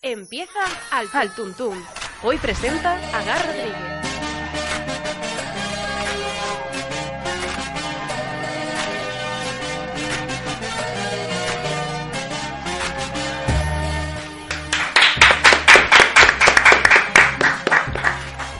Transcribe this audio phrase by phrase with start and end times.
[0.00, 0.60] Empieza
[0.92, 1.74] al, al.
[2.22, 3.74] Hoy presenta a Gar Rodríguez.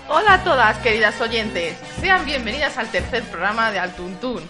[0.09, 1.79] Hola a todas, queridas oyentes.
[2.01, 4.43] Sean bienvenidas al tercer programa de Altuntún.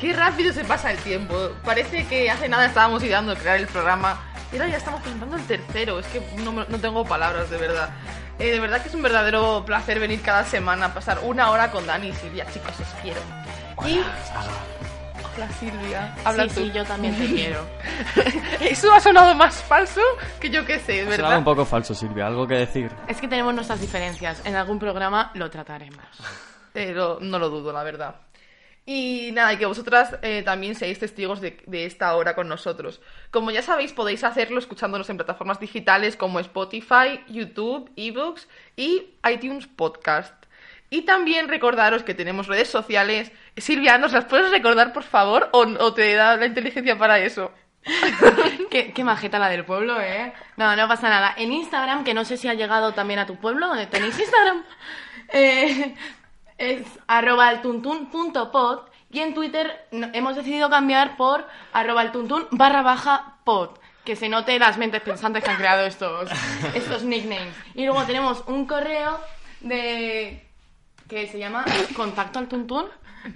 [0.00, 1.34] Qué rápido se pasa el tiempo.
[1.64, 5.46] Parece que hace nada estábamos ideando crear el programa y ahora ya estamos presentando el
[5.46, 5.98] tercero.
[5.98, 7.90] Es que no, no tengo palabras, de verdad.
[8.38, 11.70] Eh, de verdad que es un verdadero placer venir cada semana a pasar una hora
[11.70, 12.46] con Dani y Silvia.
[12.52, 13.20] Chicos, os quiero.
[13.86, 14.00] Y...
[15.36, 16.60] Hola Silvia, habla sí, tú.
[16.60, 17.64] sí, yo también te quiero.
[18.60, 20.00] Eso ha sonado más falso
[20.40, 21.38] que yo qué sé, ¿verdad?
[21.38, 22.26] un poco falso, Silvia.
[22.26, 22.90] ¿Algo que decir?
[23.06, 24.44] Es que tenemos nuestras diferencias.
[24.44, 26.04] En algún programa lo trataremos.
[26.72, 28.16] Pero no lo dudo, la verdad.
[28.86, 33.00] Y nada, y que vosotras eh, también seáis testigos de, de esta hora con nosotros.
[33.30, 39.66] Como ya sabéis, podéis hacerlo escuchándonos en plataformas digitales como Spotify, YouTube, eBooks y iTunes
[39.66, 40.34] Podcast.
[40.90, 43.30] Y también recordaros que tenemos redes sociales.
[43.56, 45.48] Silvia, ¿nos las puedes recordar, por favor?
[45.52, 47.52] ¿O, o te da la inteligencia para eso?
[48.70, 50.32] qué, qué majeta la del pueblo, ¿eh?
[50.56, 51.34] No, no pasa nada.
[51.36, 53.86] En Instagram, que no sé si ha llegado también a tu pueblo, ¿eh?
[53.86, 54.64] ¿tenéis Instagram?
[55.32, 55.94] Eh,
[56.60, 58.80] es arroba altuntun.pod
[59.10, 63.70] y en Twitter hemos decidido cambiar por arroba altuntun barra baja pod.
[64.04, 66.30] Que se note las mentes pensantes que han creado estos,
[66.74, 67.54] estos nicknames.
[67.74, 69.18] Y luego tenemos un correo
[69.60, 70.46] de...
[71.08, 71.64] que se llama
[71.96, 72.38] contacto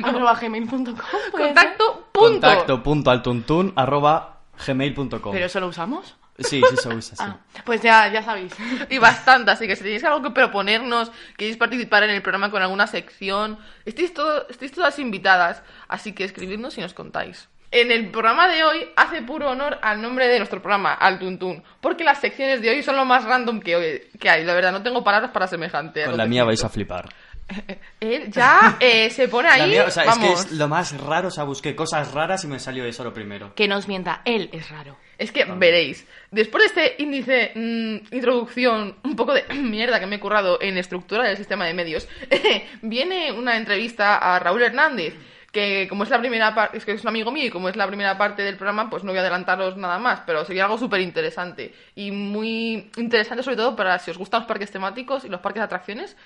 [0.02, 0.94] arroba gmail.com.
[1.30, 1.54] ¿puede ser?
[1.54, 2.30] Contacto, punto.
[2.30, 5.32] Contacto punto altuntún arroba gmail.com.
[5.32, 6.16] ¿Pero eso lo usamos?
[6.38, 7.22] Sí, sí se usa, sí.
[7.24, 8.52] Ah, pues ya, ya sabéis.
[8.90, 12.60] Y bastante, así que si tenéis algo que proponernos, queréis participar en el programa con
[12.62, 17.48] alguna sección, estáis, todo, estáis todas invitadas, así que escribidnos y nos contáis.
[17.70, 21.62] En el programa de hoy hace puro honor al nombre de nuestro programa, al Tuntún,
[21.80, 24.70] porque las secciones de hoy son lo más random que, hoy- que hay, la verdad,
[24.72, 26.04] no tengo palabras para semejante.
[26.04, 27.08] Con la mía vais a flipar.
[28.00, 30.68] Él ya eh, se pone ahí, La mía, o sea, vamos, es que es lo
[30.68, 33.54] más raro, o sea, busqué cosas raras y me salió eso lo primero.
[33.54, 34.96] Que nos mienta, él es raro.
[35.18, 40.16] Es que veréis, después de este índice, mm, introducción, un poco de mierda que me
[40.16, 42.08] he currado en estructura del sistema de medios,
[42.82, 45.14] viene una entrevista a Raúl Hernández,
[45.54, 47.76] que como es la primera parte, es que es un amigo mío y como es
[47.76, 50.76] la primera parte del programa, pues no voy a adelantaros nada más, pero sería algo
[50.76, 55.28] súper interesante y muy interesante sobre todo para si os gustan los parques temáticos y
[55.28, 56.16] los parques de atracciones,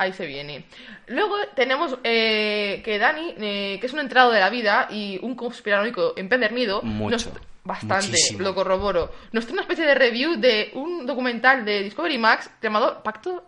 [0.00, 0.64] ahí se viene.
[1.08, 5.34] Luego tenemos eh, que Dani, eh, que es un entrado de la vida y un
[5.34, 7.30] conspiranoico empedernido, Mucho, nos-
[7.64, 8.42] bastante, muchísimo.
[8.42, 9.10] lo corroboro.
[9.32, 13.44] Nos trae una especie de review de un documental de Discovery Max llamado Pacto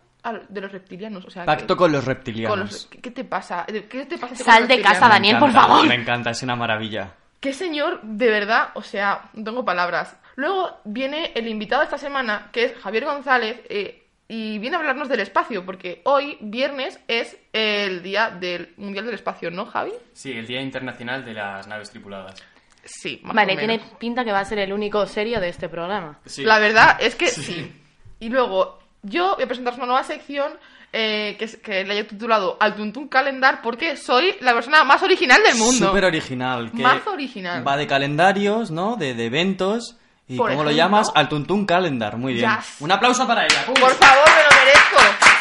[0.49, 1.25] de los reptilianos.
[1.25, 2.59] O sea, Pacto que- con los con reptilianos.
[2.59, 3.65] los- ¿qué, te pasa?
[3.67, 4.35] ¿Qué te pasa?
[4.35, 5.87] con Sal de casa, Daniel, por favor.
[5.87, 7.15] Me encanta, es una maravilla.
[7.39, 10.15] Qué señor, de verdad, o sea, no tengo palabras.
[10.37, 14.00] Luego viene el invitado de esta semana, que es Javier González, eh,
[14.33, 19.15] y viene a hablarnos del espacio, porque hoy, viernes, es el día del Mundial del
[19.15, 19.91] Espacio, ¿no, Javi?
[20.13, 22.41] Sí, el Día Internacional de las Naves Tripuladas.
[22.85, 23.77] Sí, más Vale, o menos.
[23.81, 26.21] tiene pinta que va a ser el único serio de este programa.
[26.27, 26.45] Sí.
[26.45, 27.73] La verdad es que sí.
[28.21, 30.53] Y luego, yo voy a presentaros una nueva sección
[30.93, 35.03] eh, que, es- que le he titulado Al Tuntún Calendar porque soy la persona más
[35.03, 35.89] original del mundo.
[35.89, 36.71] Súper original.
[36.71, 37.67] Que Más original.
[37.67, 38.97] Va de calendarios, ¿no?
[38.97, 39.97] De, de eventos.
[40.31, 41.11] ¿Y Por cómo lo llamas?
[41.15, 42.17] Al Tuntún Calendar.
[42.17, 42.49] Muy bien.
[42.57, 42.77] Yes.
[42.81, 43.67] Un aplauso para ella.
[43.67, 44.99] Por favor, me lo merezco.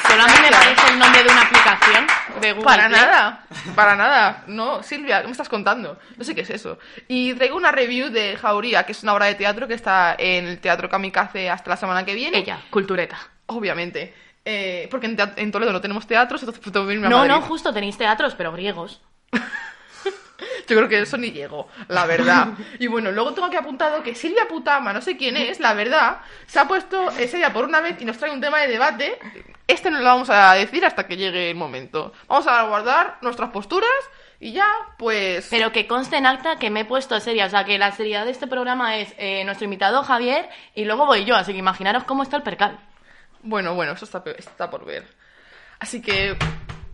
[0.10, 2.08] Solo a mí me parece el nombre de una aplicación
[2.42, 3.00] de Google Para Play.
[3.00, 3.44] nada,
[3.76, 4.44] para nada.
[4.48, 6.00] No, Silvia, ¿qué me estás contando?
[6.18, 6.80] No sé qué es eso.
[7.08, 10.48] Y traigo una review de Jauría, que es una obra de teatro que está en
[10.48, 12.40] el Teatro Kamikaze hasta la semana que viene.
[12.40, 13.19] Ella, cultureta.
[13.46, 14.16] Obviamente.
[14.44, 17.31] Eh, porque en, en Toledo no tenemos teatros, entonces tengo que irme a No, Madrid.
[17.34, 19.02] no, justo tenéis teatros, pero griegos.
[20.68, 22.50] Yo creo que eso ni llego, la verdad.
[22.80, 26.20] Y bueno, luego tengo aquí apuntado que Silvia Putama, no sé quién es, la verdad,
[26.48, 29.20] se ha puesto seria por una vez y nos trae un tema de debate.
[29.68, 32.12] Este no lo vamos a decir hasta que llegue el momento.
[32.28, 33.90] Vamos a guardar nuestras posturas
[34.40, 34.68] y ya,
[34.98, 35.48] pues...
[35.50, 37.46] Pero que conste en acta que me he puesto seria.
[37.46, 41.06] O sea, que la seriedad de este programa es eh, nuestro invitado Javier y luego
[41.06, 41.36] voy yo.
[41.36, 42.80] Así que imaginaros cómo está el percal.
[43.44, 45.06] Bueno, bueno, eso está, está por ver.
[45.80, 46.36] Así que,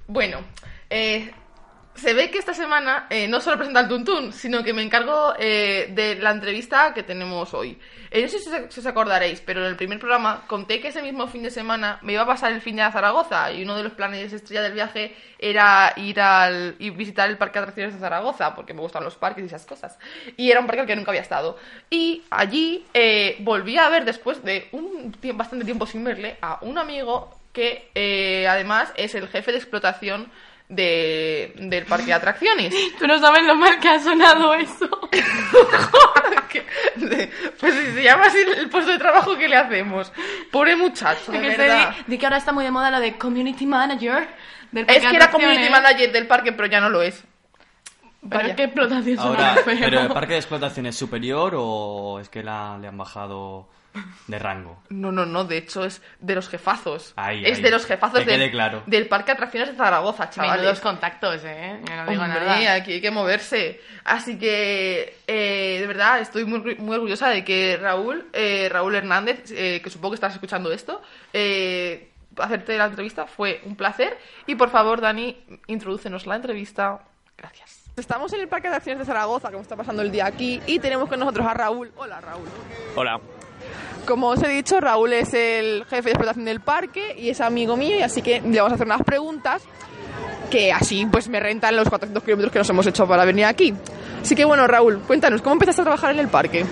[0.07, 0.39] bueno,
[0.89, 1.33] eh,
[1.95, 5.33] se ve que esta semana eh, no solo presenta el Tuntún, sino que me encargo
[5.39, 7.79] eh, de la entrevista que tenemos hoy.
[8.11, 11.27] Eh, no sé si os, acordaréis, pero en el primer programa conté que ese mismo
[11.27, 13.93] fin de semana me iba a pasar el fin de Zaragoza y uno de los
[13.93, 18.55] planes estrella del viaje era ir al y visitar el parque de atracciones de Zaragoza,
[18.55, 19.97] porque me gustan los parques y esas cosas.
[20.35, 21.57] Y era un parque al que nunca había estado.
[21.89, 22.85] Y allí
[23.39, 27.89] volví a ver, después de un bastante tiempo sin verle, a un amigo que
[28.49, 30.29] además es el jefe de explotación
[30.69, 32.73] de, del parque de atracciones.
[32.99, 34.89] Tú no sabes lo mal que ha sonado eso.
[36.95, 37.29] De-
[37.59, 40.11] pues si se llama así el puesto de trabajo que le hacemos.
[40.51, 44.27] Pobre muchacho, de Que ahora está muy de moda lo de community manager.
[44.71, 47.23] Del Es parque que de era community manager del parque, pero ya no lo es.
[48.27, 48.49] Pero Vaya.
[48.49, 49.55] es que explotación Ahora.
[49.65, 53.67] ¿pero el parque de explotación es superior o es que la- le han bajado
[54.27, 54.81] de rango?
[54.89, 57.13] No, no, no, de hecho es de los jefazos.
[57.15, 57.63] Ahí, es ahí.
[57.63, 58.83] de los jefazos Que quede del, claro.
[58.85, 60.57] del Parque de Atracciones de Zaragoza, chavales.
[60.57, 61.79] Menudos contactos, eh.
[61.87, 62.73] Yo no digo Hombre, nada.
[62.73, 63.81] aquí hay que moverse.
[64.03, 69.51] Así que, eh, de verdad, estoy muy, muy orgullosa de que Raúl, eh, Raúl Hernández,
[69.51, 71.01] eh, que supongo que estás escuchando esto,
[71.33, 74.17] eh, hacerte la entrevista fue un placer.
[74.45, 76.99] Y por favor, Dani, introdúcenos la entrevista.
[77.37, 77.83] Gracias.
[77.97, 80.79] Estamos en el Parque de Atracciones de Zaragoza, como está pasando el día aquí, y
[80.79, 81.93] tenemos con nosotros a Raúl.
[81.95, 82.47] Hola, Raúl.
[82.95, 83.19] Hola.
[84.05, 87.75] Como os he dicho, Raúl es el jefe de explotación del parque y es amigo
[87.75, 89.63] mío, y así que le vamos a hacer unas preguntas
[90.51, 93.73] que así pues me rentan los 400 kilómetros que nos hemos hecho para venir aquí.
[94.21, 96.65] Así que bueno, Raúl, cuéntanos, ¿cómo empezaste a trabajar en el parque?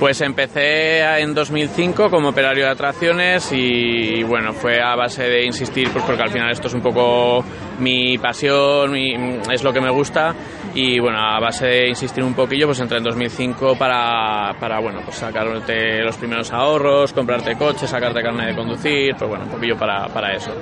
[0.00, 5.90] Pues empecé en 2005 como operario de atracciones y bueno, fue a base de insistir,
[5.90, 7.44] pues porque al final esto es un poco
[7.78, 9.14] mi pasión, mi-
[9.52, 10.34] es lo que me gusta
[10.74, 15.00] y bueno, a base de insistir un poquillo, pues entré en 2005 para, para bueno,
[15.04, 19.76] pues sacarte los primeros ahorros, comprarte coche, sacarte carne de conducir, pues bueno, un poquillo
[19.76, 20.52] para, para eso.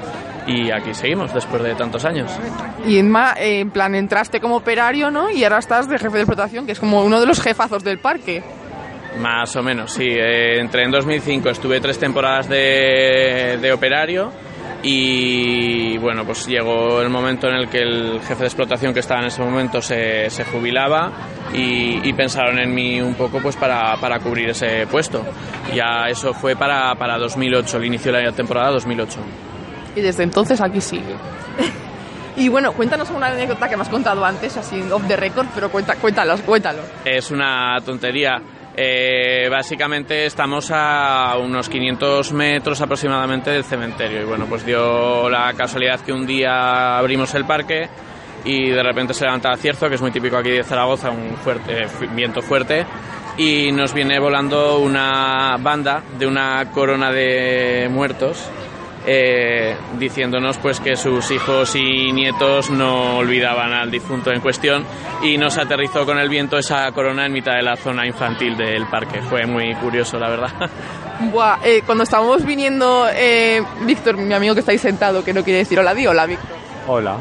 [0.47, 2.31] Y aquí seguimos después de tantos años.
[2.87, 5.31] Y Inma, eh, en plan, entraste como operario, ¿no?
[5.31, 7.99] Y ahora estás de jefe de explotación, que es como uno de los jefazos del
[7.99, 8.43] parque.
[9.21, 10.07] Más o menos, sí.
[10.09, 14.33] Eh, entré en 2005, estuve tres temporadas de, de operario
[14.83, 19.21] y bueno, pues llegó el momento en el que el jefe de explotación que estaba
[19.21, 21.11] en ese momento se, se jubilaba
[21.53, 25.25] y, y pensaron en mí un poco pues para, para cubrir ese puesto.
[25.75, 29.19] Ya eso fue para, para 2008, el inicio de la temporada 2008.
[29.97, 31.17] Y desde entonces aquí sigue.
[32.37, 35.71] y bueno, cuéntanos una anécdota que me has contado antes, así off the record, pero
[35.71, 36.83] cuenta, cuéntalos, cuéntalo.
[37.05, 38.41] Es una tontería.
[38.81, 44.21] Eh, básicamente estamos a unos 500 metros aproximadamente del cementerio.
[44.23, 47.89] Y bueno, pues dio la casualidad que un día abrimos el parque
[48.45, 51.37] y de repente se levanta el cierzo, que es muy típico aquí de Zaragoza, un
[51.39, 52.87] fuerte, fu- viento fuerte,
[53.37, 58.49] y nos viene volando una banda de una corona de muertos
[59.11, 64.85] eh, diciéndonos pues que sus hijos y nietos no olvidaban al difunto en cuestión
[65.23, 68.87] y nos aterrizó con el viento esa corona en mitad de la zona infantil del
[68.87, 69.23] parque.
[69.23, 70.51] Fue muy curioso, la verdad.
[71.33, 75.43] Buah, eh, cuando estábamos viniendo, eh, Víctor, mi amigo que está ahí sentado, que no
[75.43, 76.57] quiere decir hola, di hola, Víctor.
[76.87, 77.17] Hola.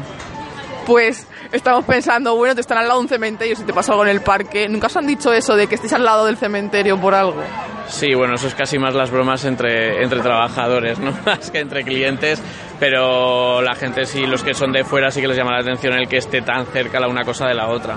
[0.86, 4.04] Pues estamos pensando, bueno, te están al lado de un cementerio, si te pasa algo
[4.04, 4.68] en el parque.
[4.68, 7.42] ¿Nunca os han dicho eso de que estés al lado del cementerio por algo?
[7.88, 11.12] Sí, bueno, eso es casi más las bromas entre, entre trabajadores, ¿no?
[11.26, 12.42] Más que entre clientes,
[12.78, 15.94] pero la gente sí, los que son de fuera sí que les llama la atención
[15.94, 17.96] el que esté tan cerca la una cosa de la otra.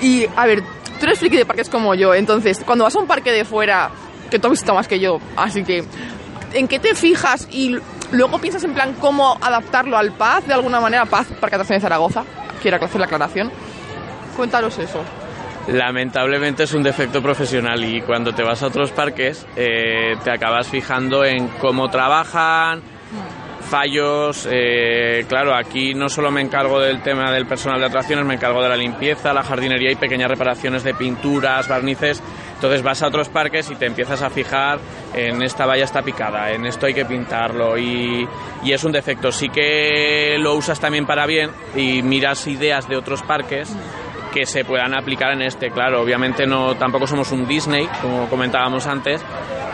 [0.00, 0.62] Y, a ver,
[0.98, 3.90] tú eres friki de parques como yo, entonces, cuando vas a un parque de fuera,
[4.30, 5.84] que tú has visto más que yo, así que,
[6.54, 7.76] ¿en qué te fijas y
[8.14, 11.82] luego piensas en plan cómo adaptarlo al Paz, de alguna manera, Paz, Parque de Atracciones
[11.82, 12.24] de Zaragoza?
[12.62, 13.50] Quiero hacer la aclaración.
[14.36, 15.02] Cuéntanos eso.
[15.68, 20.68] Lamentablemente es un defecto profesional y cuando te vas a otros parques eh, te acabas
[20.68, 22.82] fijando en cómo trabajan,
[23.64, 24.46] fallos.
[24.50, 28.62] eh, claro, aquí no solo me encargo del tema del personal de atracciones, me encargo
[28.62, 32.22] de la limpieza, la jardinería y pequeñas reparaciones de pinturas, barnices.
[32.54, 34.78] Entonces vas a otros parques y te empiezas a fijar
[35.12, 38.26] en esta valla está picada, en esto hay que pintarlo y,
[38.62, 39.30] y es un defecto.
[39.32, 43.74] Sí que lo usas también para bien y miras ideas de otros parques
[44.34, 45.70] que se puedan aplicar en este.
[45.70, 49.22] Claro, obviamente no tampoco somos un Disney, como comentábamos antes,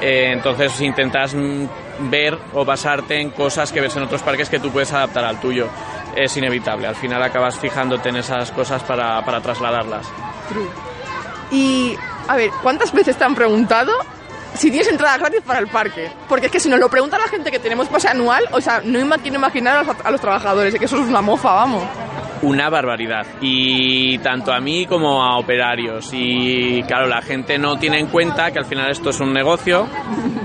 [0.03, 1.65] eh, entonces intentas mm,
[2.11, 5.41] ver o basarte en cosas que ves en otros parques que tú puedes adaptar al
[5.41, 5.69] tuyo.
[6.15, 10.07] Es inevitable, al final acabas fijándote en esas cosas para, para trasladarlas.
[11.51, 11.97] Y,
[12.29, 13.93] a ver, ¿cuántas veces te han preguntado
[14.55, 16.11] si tienes entrada gratis para el parque?
[16.29, 18.83] Porque es que si nos lo pregunta la gente que tenemos pase anual, o sea,
[18.85, 21.85] no quiero imaginar a los, a los trabajadores, es que eso es una mofa, vamos.
[22.43, 23.27] Una barbaridad.
[23.43, 26.09] Y tanto a mí como a operarios.
[26.13, 29.87] Y claro, la gente no tiene en cuenta que al final esto es un negocio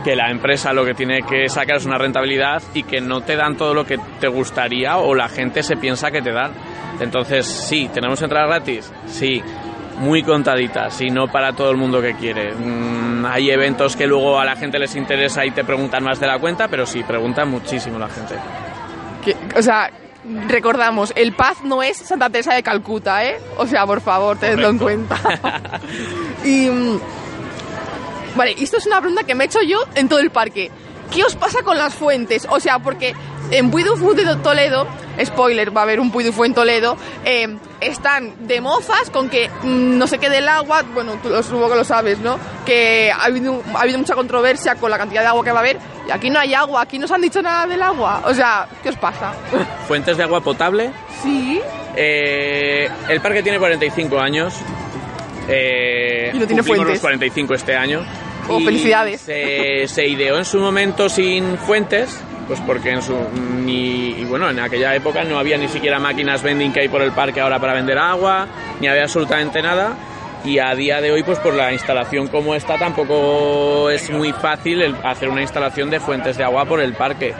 [0.03, 3.35] que la empresa lo que tiene que sacar es una rentabilidad y que no te
[3.35, 6.51] dan todo lo que te gustaría o la gente se piensa que te dan.
[6.99, 9.41] Entonces, sí, tenemos entradas gratis, sí,
[9.97, 12.53] muy contaditas y no para todo el mundo que quiere.
[12.53, 16.27] Mm, hay eventos que luego a la gente les interesa y te preguntan más de
[16.27, 18.35] la cuenta, pero sí, preguntan muchísimo la gente.
[19.23, 19.89] Que- o sea,
[20.47, 23.37] recordamos, el Paz no es Santa Teresa de Calcuta, ¿eh?
[23.57, 25.17] O sea, por favor, tenedlo en cuenta.
[26.43, 26.67] y.
[26.69, 26.99] mm,
[28.35, 30.69] Vale, esto es una pregunta que me he hecho yo en todo el parque.
[31.13, 32.45] ¿Qué os pasa con las fuentes?
[32.49, 33.15] O sea, porque
[33.51, 34.87] en Puy du Fou de Toledo,
[35.23, 37.47] spoiler, va a haber un Puy du Fou en Toledo, eh,
[37.81, 41.69] están de mozas con que mm, no se quede el agua, bueno, tú lo- supongo
[41.69, 42.37] que lo sabes, ¿no?
[42.65, 45.61] Que ha habido, ha habido mucha controversia con la cantidad de agua que va a
[45.61, 48.21] haber, y aquí no hay agua, aquí no se han dicho nada del agua.
[48.25, 49.33] O sea, ¿qué os pasa?
[49.87, 50.91] Fuentes de agua potable.
[51.23, 51.61] sí,
[51.97, 54.53] Eh, el parque tiene 45 años.
[55.47, 56.87] Eh, Y no tiene fuentes.
[56.89, 58.01] los 45 este año.
[58.49, 59.21] Oh, Y felicidades.
[59.21, 62.09] Se, se ideó en su momento sin fuentes,
[62.47, 63.15] pues porque en su
[63.63, 67.01] ni y bueno en aquella época no había ni siquiera máquinas vending que hay por
[67.01, 68.47] el parque ahora para vender agua,
[68.79, 69.95] ni había absolutamente nada.
[70.43, 74.83] Y a día de hoy, pues por la instalación como está, tampoco es muy fácil
[74.83, 77.33] el hacer una instalación de fuentes de agua por el parque.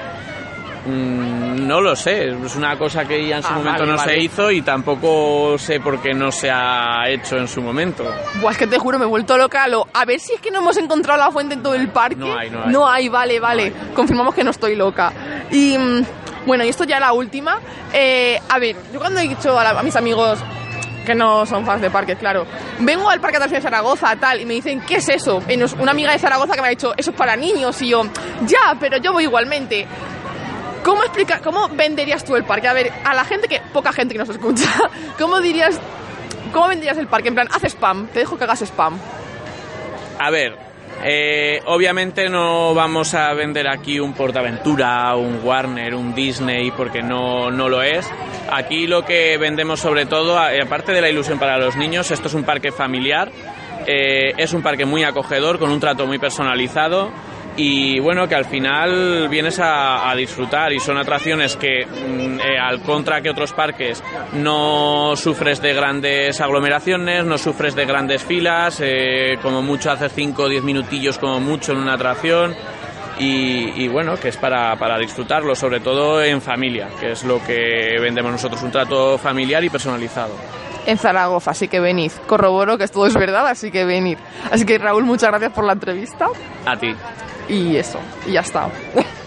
[0.88, 1.35] Mm,
[1.65, 4.13] no lo sé, es una cosa que ya en su Ah, momento vale, no vale.
[4.13, 8.03] se hizo y tampoco sé por qué no se ha hecho en su momento.
[8.41, 9.67] Buah, es que te juro, me he vuelto loca.
[9.67, 12.15] Lo, a ver si es que no hemos encontrado la fuente en todo el parque.
[12.17, 13.10] No hay, no hay.
[13.10, 13.74] vale, vale.
[13.95, 15.12] Confirmamos que no estoy loca.
[15.51, 16.05] Y mm,
[16.45, 17.57] bueno, y esto ya la última.
[17.91, 20.39] Eh, a ver, yo cuando he dicho a, la- a mis amigos
[21.05, 22.48] que no son fans de parques, claro.
[22.79, 25.41] Vengo al Parque de Atracciones de Zaragoza, tal, y me dicen, ¿qué es eso?
[25.48, 27.89] Y nos- una amiga de Zaragoza que me ha dicho, eso es para niños, y
[27.89, 28.03] yo,
[28.48, 29.86] ya, pero yo voy igualmente.
[30.86, 32.68] ¿Cómo explica, cómo venderías tú el parque?
[32.68, 34.70] A ver, a la gente que, poca gente que nos escucha,
[35.20, 35.80] ¿cómo dirías,
[36.54, 37.30] cómo venderías el parque?
[37.30, 38.98] En plan, haz spam, te dejo que hagas spam.
[40.20, 40.56] A ver,
[41.04, 47.50] eh, obviamente no vamos a vender aquí un Portaventura, un Warner, un Disney, porque no,
[47.50, 48.08] no lo es.
[48.51, 52.27] Aquí lo que vendemos sobre todo, a- aparte de la ilusión para los niños, esto
[52.27, 53.32] es un parque familiar,
[53.88, 57.12] eh, es un parque muy acogedor, con un trato muy personalizado.
[57.57, 62.81] Y bueno, que al final vienes a, disfrutar y son atracciones que, mm, eh, al
[62.81, 69.38] contra que otros parques, no sufres de grandes aglomeraciones, no sufres de grandes filas, eh,
[69.41, 72.55] como mucho hacer 5 o 10 minutillos como mucho en una atracción.
[73.17, 77.41] Y, y bueno, que es para, para disfrutarlo, sobre todo en familia, que es lo
[77.41, 80.35] que vendemos nosotros, un trato familiar y personalizado.
[80.86, 82.12] En Zaragoza, así que venid.
[82.27, 84.18] Corroboro que todo es verdad, así que venid.
[84.51, 86.27] Así que Raúl, muchas gracias por la entrevista.
[86.65, 86.96] A ti.
[87.50, 88.70] Y eso, y ya está.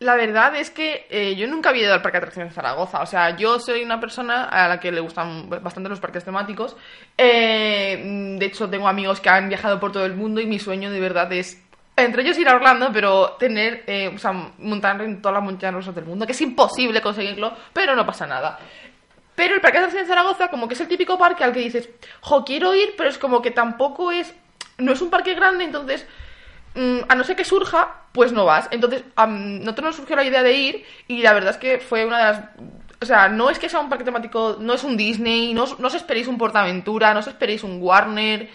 [0.00, 3.00] La verdad es que eh, yo nunca había ido al Parque de Atracciones de Zaragoza.
[3.00, 6.76] O sea, yo soy una persona a la que le gustan bastante los parques temáticos.
[7.16, 10.92] Eh, de hecho, tengo amigos que han viajado por todo el mundo y mi sueño
[10.92, 11.60] de verdad es,
[11.96, 15.74] entre ellos ir a Orlando, pero tener, eh, o sea, montar en todas las montañas
[15.74, 18.56] rusas del mundo, que es imposible conseguirlo, pero no pasa nada.
[19.38, 21.88] Pero el Parque de de Zaragoza, como que es el típico parque al que dices,
[22.22, 24.34] jo, quiero ir, pero es como que tampoco es,
[24.78, 26.04] no es un parque grande, entonces
[26.74, 28.66] mm, a no ser que surja, pues no vas.
[28.72, 32.04] Entonces, a nosotros nos surgió la idea de ir y la verdad es que fue
[32.04, 32.44] una de las...
[33.00, 35.86] O sea, no es que sea un parque temático, no es un Disney, no, no
[35.86, 38.50] os esperéis un Portaventura, no os esperéis un Warner,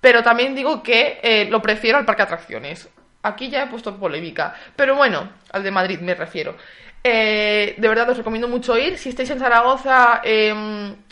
[0.00, 2.88] pero también digo que eh, lo prefiero al parque de atracciones.
[3.20, 6.56] Aquí ya he puesto polémica, pero bueno, al de Madrid me refiero.
[7.04, 8.98] Eh, de verdad os recomiendo mucho ir.
[8.98, 10.20] Si estáis en Zaragoza,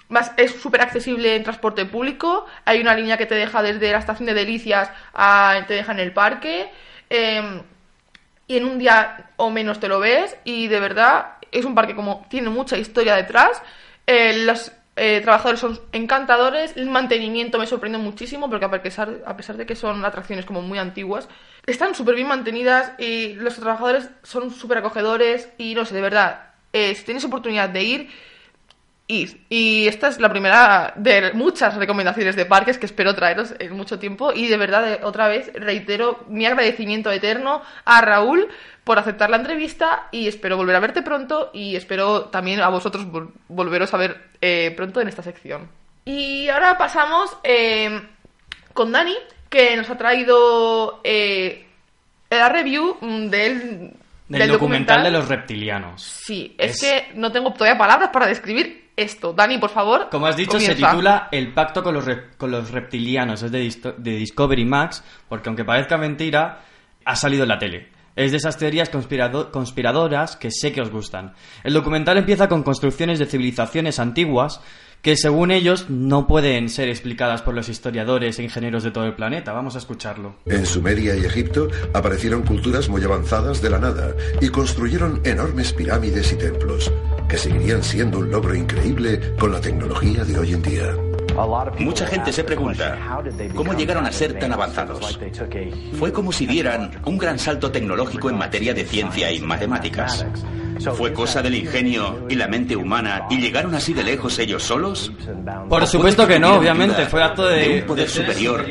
[0.08, 2.46] más- es súper accesible en transporte público.
[2.64, 6.00] Hay una línea que te deja desde la estación de Delicias a te deja en
[6.00, 6.70] el parque.
[7.10, 7.62] Eh,
[8.48, 11.96] y en un día o menos te lo ves y de verdad es un parque
[11.96, 13.60] como tiene mucha historia detrás.
[14.06, 19.36] Eh, los eh, trabajadores son encantadores, el mantenimiento me sorprende muchísimo porque a pesar, a
[19.36, 21.28] pesar de que son atracciones como muy antiguas,
[21.66, 26.50] están súper bien mantenidas y los trabajadores son súper acogedores y no sé, de verdad,
[26.72, 28.10] eh, si tienes oportunidad de ir,
[29.08, 29.40] ir.
[29.48, 33.98] Y esta es la primera de muchas recomendaciones de parques que espero traeros en mucho
[33.98, 34.32] tiempo.
[34.32, 38.48] Y de verdad, otra vez, reitero mi agradecimiento eterno a Raúl
[38.84, 43.04] por aceptar la entrevista y espero volver a verte pronto y espero también a vosotros
[43.06, 45.68] vol- volveros a ver eh, pronto en esta sección.
[46.04, 48.00] Y ahora pasamos eh,
[48.72, 49.16] con Dani,
[49.48, 51.66] que nos ha traído eh,
[52.30, 53.90] la review mm, del,
[54.28, 56.02] Del, documental, de los reptilianos.
[56.02, 59.32] Sí, es, Es- que no tengo todavía palabras para describir esto.
[59.32, 60.08] Dani, por favor.
[60.10, 63.42] Como has dicho, se titula El pacto con los, rep- con los reptilianos.
[63.42, 66.60] Es de, de Discovery Max, porque aunque parezca mentira,
[67.04, 67.88] ha salido en la tele.
[68.16, 71.34] Es de esas teorías conspirado- conspiradoras que sé que os gustan.
[71.62, 74.62] El documental empieza con construcciones de civilizaciones antiguas
[75.02, 79.14] que según ellos no pueden ser explicadas por los historiadores e ingenieros de todo el
[79.14, 79.52] planeta.
[79.52, 80.36] Vamos a escucharlo.
[80.46, 86.32] En Sumeria y Egipto aparecieron culturas muy avanzadas de la nada y construyeron enormes pirámides
[86.32, 86.92] y templos,
[87.28, 90.94] que seguirían siendo un logro increíble con la tecnología de hoy en día.
[91.78, 92.96] Mucha gente se pregunta,
[93.54, 95.18] ¿cómo llegaron a ser tan avanzados?
[95.98, 100.24] Fue como si dieran un gran salto tecnológico en materia de ciencia y matemáticas.
[100.94, 105.12] ¿Fue cosa del ingenio y la mente humana y llegaron así de lejos ellos solos?
[105.68, 108.64] Por ¿O supuesto que no, obviamente, fue acto de- un poder de- superior.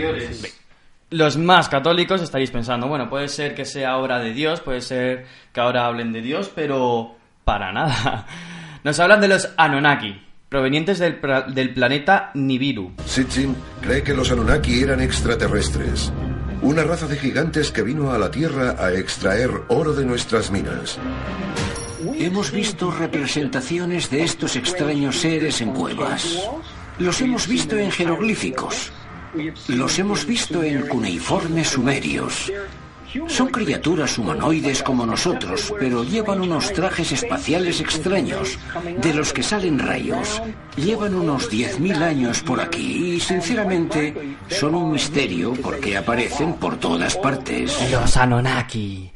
[1.12, 5.25] Los más católicos estaréis pensando, bueno, puede ser que sea obra de Dios, puede ser
[5.53, 8.25] que ahora hablen de Dios, pero para nada.
[8.84, 11.19] Nos hablan de los Anunnaki, provenientes del,
[11.53, 12.91] del planeta Nibiru.
[13.05, 16.11] Sitchin cree que los Anunnaki eran extraterrestres,
[16.61, 20.99] una raza de gigantes que vino a la Tierra a extraer oro de nuestras minas.
[22.17, 26.39] Hemos visto representaciones de estos extraños seres en cuevas.
[26.99, 28.91] Los hemos visto en jeroglíficos.
[29.67, 32.51] Los hemos visto en cuneiformes sumerios.
[33.27, 38.57] Son criaturas humanoides como nosotros, pero llevan unos trajes espaciales extraños,
[39.01, 40.41] de los que salen rayos.
[40.75, 47.15] Llevan unos 10.000 años por aquí y, sinceramente, son un misterio porque aparecen por todas
[47.17, 47.77] partes.
[47.91, 49.12] Los Anunnaki.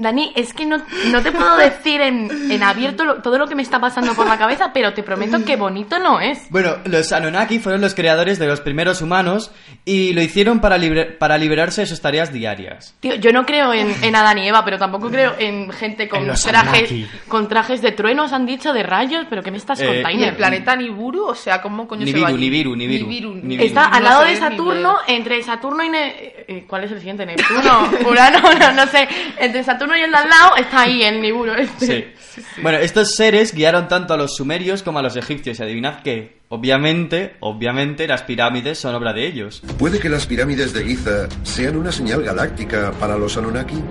[0.00, 0.76] Dani, es que no,
[1.10, 4.28] no te puedo decir en, en abierto lo- todo lo que me está pasando por
[4.28, 6.48] la cabeza, pero te prometo que bonito no es.
[6.50, 9.50] Bueno, los Anunnaki fueron los creadores de los primeros humanos
[9.84, 12.94] y lo hicieron para, libre- para liberarse de sus tareas diarias.
[13.00, 16.30] Tío, yo no creo en, en Adán y Eva, pero tampoco creo en gente con
[16.30, 16.92] En trajes,
[17.26, 20.16] con trajes de truenos, han dicho, de rayos, pero ¿qué me estás Eh, contando?
[20.16, 21.24] ¿Y el planeta Niburu?
[21.26, 22.38] O sea, ¿cómo coño se Nibiru, va allí?
[22.38, 23.34] Nibiru, Nibiru.
[23.34, 23.64] Nibiru.
[23.64, 25.88] Está al lado de Saturno, entre Saturno y...
[25.88, 27.26] Ne- eh, ¿Cuál es el siguiente?
[27.26, 29.06] Neptuno, Urano, no, no sé.
[29.38, 31.54] Entre Saturno y el de al lado está ahí el Niburo.
[31.54, 31.86] Este.
[31.86, 32.04] Sí.
[32.62, 36.38] Bueno, estos seres guiaron tanto a los sumerios como a los egipcios y adivinad que,
[36.48, 39.62] obviamente, obviamente las pirámides son obra de ellos.
[39.78, 43.82] ¿Puede que las pirámides de Giza sean una señal galáctica para los Anunnaki?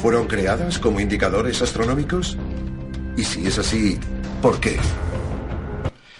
[0.00, 2.36] ¿Fueron creadas como indicadores astronómicos?
[3.16, 3.98] Y si es así,
[4.40, 4.78] ¿por qué?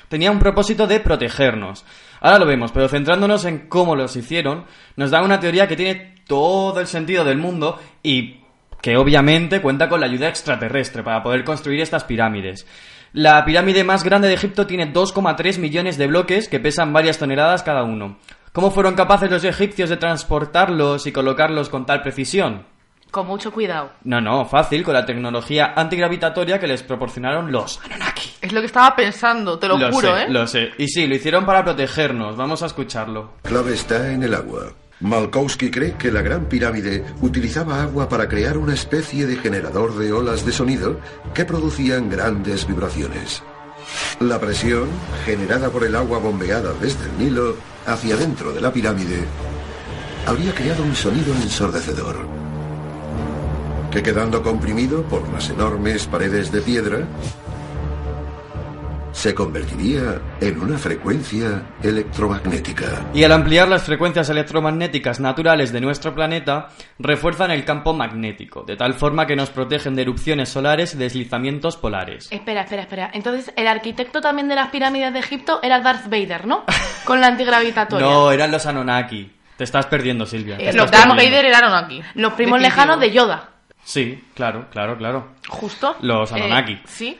[0.08, 1.84] Tenía un propósito de protegernos.
[2.20, 4.64] Ahora lo vemos, pero centrándonos en cómo los hicieron,
[4.96, 8.40] nos da una teoría que tiene todo el sentido del mundo y
[8.80, 12.66] que obviamente cuenta con la ayuda extraterrestre para poder construir estas pirámides.
[13.12, 17.62] La pirámide más grande de Egipto tiene 2,3 millones de bloques que pesan varias toneladas
[17.62, 18.18] cada uno.
[18.52, 22.66] ¿Cómo fueron capaces los egipcios de transportarlos y colocarlos con tal precisión?
[23.10, 23.92] Con mucho cuidado.
[24.04, 28.30] No, no, fácil, con la tecnología antigravitatoria que les proporcionaron los Anunnaki.
[28.40, 30.26] Es lo que estaba pensando, te lo, juro, sé, ¿eh?
[30.28, 30.70] Lo sé.
[30.78, 32.36] Y sí, lo hicieron para protegernos.
[32.36, 33.32] Vamos a escucharlo.
[33.42, 34.72] Clave está en el agua.
[35.00, 40.12] Malkowski cree que la Gran Pirámide utilizaba agua para crear una especie de generador de
[40.12, 41.00] olas de sonido
[41.32, 43.42] que producían grandes vibraciones.
[44.20, 44.88] La presión,
[45.24, 49.24] generada por el agua bombeada desde el Nilo hacia dentro de la pirámide,
[50.26, 52.16] habría creado un sonido ensordecedor,
[53.90, 57.08] que quedando comprimido por las enormes paredes de piedra,
[59.12, 63.06] se convertiría en una frecuencia electromagnética.
[63.12, 66.68] Y al ampliar las frecuencias electromagnéticas naturales de nuestro planeta,
[66.98, 71.76] refuerzan el campo magnético, de tal forma que nos protegen de erupciones solares y deslizamientos
[71.76, 72.28] polares.
[72.30, 73.10] Espera, espera, espera.
[73.12, 76.64] Entonces, el arquitecto también de las pirámides de Egipto era Darth Vader, ¿no?
[77.04, 78.06] Con la antigravitatoria.
[78.06, 79.30] No, eran los Anunnaki.
[79.56, 80.56] Te estás perdiendo, Silvia.
[80.58, 81.10] Eh, Los Darth.
[81.10, 82.00] Vader eran aquí.
[82.14, 82.58] Los primos Definitivo.
[82.60, 83.48] lejanos de Yoda.
[83.84, 85.32] Sí, claro, claro, claro.
[85.48, 85.96] Justo.
[86.00, 86.72] Los Anunnaki.
[86.72, 87.18] Eh, sí.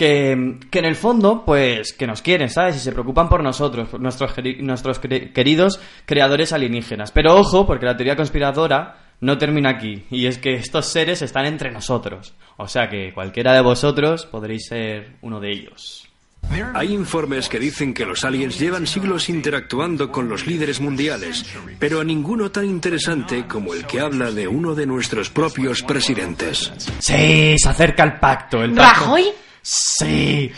[0.00, 2.76] Que, que en el fondo, pues, que nos quieren, ¿sabes?
[2.76, 7.12] Y se preocupan por nosotros, por nuestros, nuestros cre- queridos creadores alienígenas.
[7.12, 10.04] Pero ojo, porque la teoría conspiradora no termina aquí.
[10.10, 12.32] Y es que estos seres están entre nosotros.
[12.56, 16.06] O sea que cualquiera de vosotros podréis ser uno de ellos.
[16.72, 21.44] Hay informes que dicen que los aliens llevan siglos interactuando con los líderes mundiales,
[21.78, 26.72] pero ninguno tan interesante como el que habla de uno de nuestros propios presidentes.
[26.98, 28.62] Sí, se acerca el pacto.
[28.64, 29.00] El pacto.
[29.04, 29.24] ¿Rajoy?
[29.62, 30.52] Sí.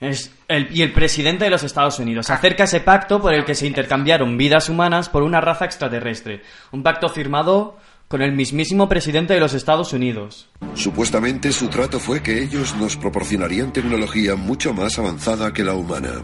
[0.00, 2.30] El, y el presidente de los Estados Unidos.
[2.30, 6.42] Acerca ese pacto por el que se intercambiaron vidas humanas por una raza extraterrestre.
[6.70, 7.76] Un pacto firmado
[8.08, 10.48] con el mismísimo presidente de los Estados Unidos.
[10.74, 16.22] Supuestamente su trato fue que ellos nos proporcionarían tecnología mucho más avanzada que la humana.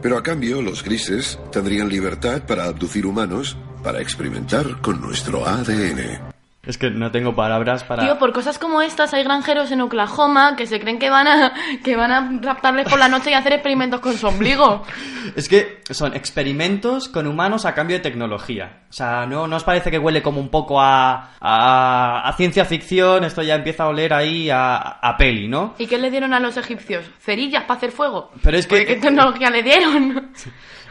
[0.00, 6.31] Pero a cambio, los grises tendrían libertad para abducir humanos para experimentar con nuestro ADN.
[6.64, 8.04] Es que no tengo palabras para...
[8.04, 11.52] Tío, por cosas como estas hay granjeros en Oklahoma que se creen que van a
[11.82, 14.84] que van a raptarles por la noche y hacer experimentos con su ombligo.
[15.34, 18.82] Es que son experimentos con humanos a cambio de tecnología.
[18.90, 22.64] O sea, ¿no, ¿no os parece que huele como un poco a, a, a ciencia
[22.64, 23.24] ficción?
[23.24, 25.74] Esto ya empieza a oler ahí a, a peli, ¿no?
[25.78, 27.04] ¿Y qué le dieron a los egipcios?
[27.20, 28.30] Cerillas para hacer fuego.
[28.42, 30.30] Pero es que- ¿Qué tecnología le dieron?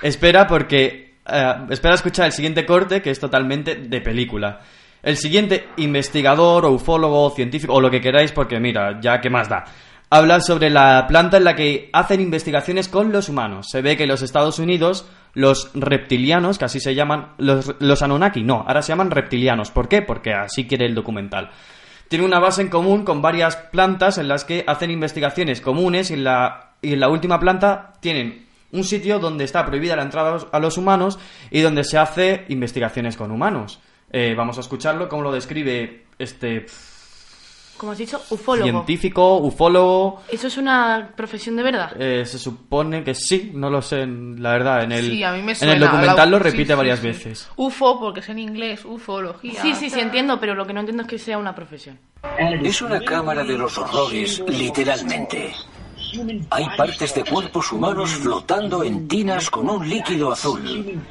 [0.01, 1.15] Espera porque...
[1.25, 4.59] eh, espera a escuchar el siguiente corte que es totalmente de película.
[5.03, 9.49] El siguiente investigador o ufólogo científico o lo que queráis porque mira, ya que más
[9.49, 9.65] da.
[10.09, 13.67] Habla sobre la planta en la que hacen investigaciones con los humanos.
[13.71, 18.01] Se ve que en los Estados Unidos los reptilianos, que así se llaman, los, los
[18.01, 19.71] Anunnaki, no, ahora se llaman reptilianos.
[19.71, 20.01] ¿Por qué?
[20.01, 21.49] Porque así quiere el documental.
[22.09, 26.15] Tiene una base en común con varias plantas en las que hacen investigaciones comunes y
[26.15, 30.37] en la, y en la última planta tienen un sitio donde está prohibida la entrada
[30.51, 33.79] a los humanos y donde se hace investigaciones con humanos.
[34.13, 36.65] Eh, vamos a escucharlo, cómo lo describe este
[37.77, 38.69] Como has dicho, ufólogo.
[38.69, 40.21] científico, ufólogo.
[40.29, 41.93] ¿Eso es una profesión de verdad?
[41.99, 44.83] Eh, se supone que sí, no lo sé, la verdad.
[44.83, 46.77] En el, Sí, a mí me en suena el a documental la- lo repite sí,
[46.77, 47.07] varias sí.
[47.07, 47.49] veces.
[47.55, 49.61] UFO, porque es en inglés, ufología.
[49.61, 51.97] Sí, sí, sí, entiendo, pero lo que no entiendo es que sea una profesión.
[52.63, 55.53] Es una cámara de los horrores, literalmente.
[56.49, 61.01] Hay partes de cuerpos humanos flotando en tinas con un líquido azul.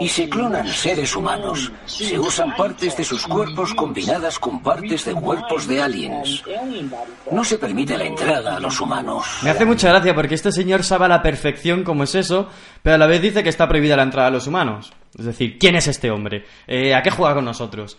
[0.00, 1.72] Y se clonan seres humanos.
[1.84, 6.42] Se usan partes de sus cuerpos combinadas con partes de cuerpos de aliens.
[7.30, 9.26] No se permite la entrada a los humanos.
[9.42, 12.48] Me hace mucha gracia porque este señor sabe a la perfección cómo es eso,
[12.82, 14.92] pero a la vez dice que está prohibida la entrada a los humanos.
[15.18, 16.44] Es decir, ¿quién es este hombre?
[16.66, 17.96] Eh, ¿A qué juega con nosotros?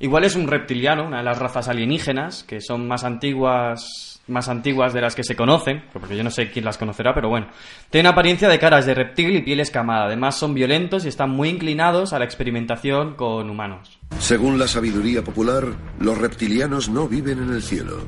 [0.00, 4.92] Igual es un reptiliano, una de las razas alienígenas, que son más antiguas, más antiguas
[4.92, 7.48] de las que se conocen, porque yo no sé quién las conocerá, pero bueno.
[7.90, 10.06] Tiene apariencia de caras de reptil y piel escamada.
[10.06, 13.98] Además son violentos y están muy inclinados a la experimentación con humanos.
[14.18, 15.64] Según la sabiduría popular,
[15.98, 17.98] los reptilianos no viven en el cielo.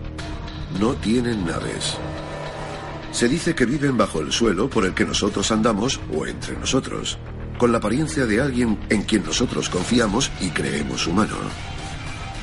[0.78, 1.98] No tienen naves.
[3.12, 7.18] Se dice que viven bajo el suelo por el que nosotros andamos o entre nosotros,
[7.58, 11.36] con la apariencia de alguien en quien nosotros confiamos y creemos humano.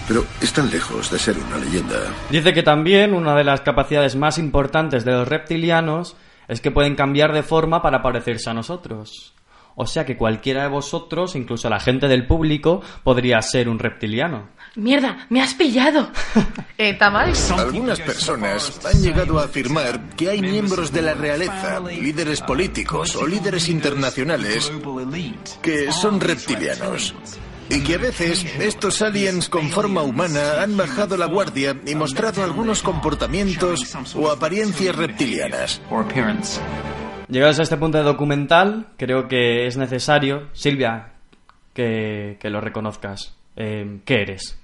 [0.07, 1.97] Pero están lejos de ser una leyenda.
[2.29, 6.15] Dice que también una de las capacidades más importantes de los reptilianos
[6.47, 9.33] es que pueden cambiar de forma para parecerse a nosotros.
[9.79, 14.49] O sea que cualquiera de vosotros, incluso la gente del público, podría ser un reptiliano.
[14.75, 15.27] ¡Mierda!
[15.29, 16.09] ¡Me has pillado!
[16.79, 17.49] Eh, Tamales.
[17.49, 23.25] Algunas personas han llegado a afirmar que hay miembros de la realeza, líderes políticos o
[23.25, 24.71] líderes internacionales
[25.63, 27.15] que son reptilianos.
[27.69, 32.43] Y que a veces estos aliens con forma humana han bajado la guardia y mostrado
[32.43, 35.81] algunos comportamientos o apariencias reptilianas.
[37.27, 41.13] Llegados a este punto de documental, creo que es necesario, Silvia,
[41.73, 43.35] que, que lo reconozcas.
[43.57, 44.57] Eh, ¿Qué eres?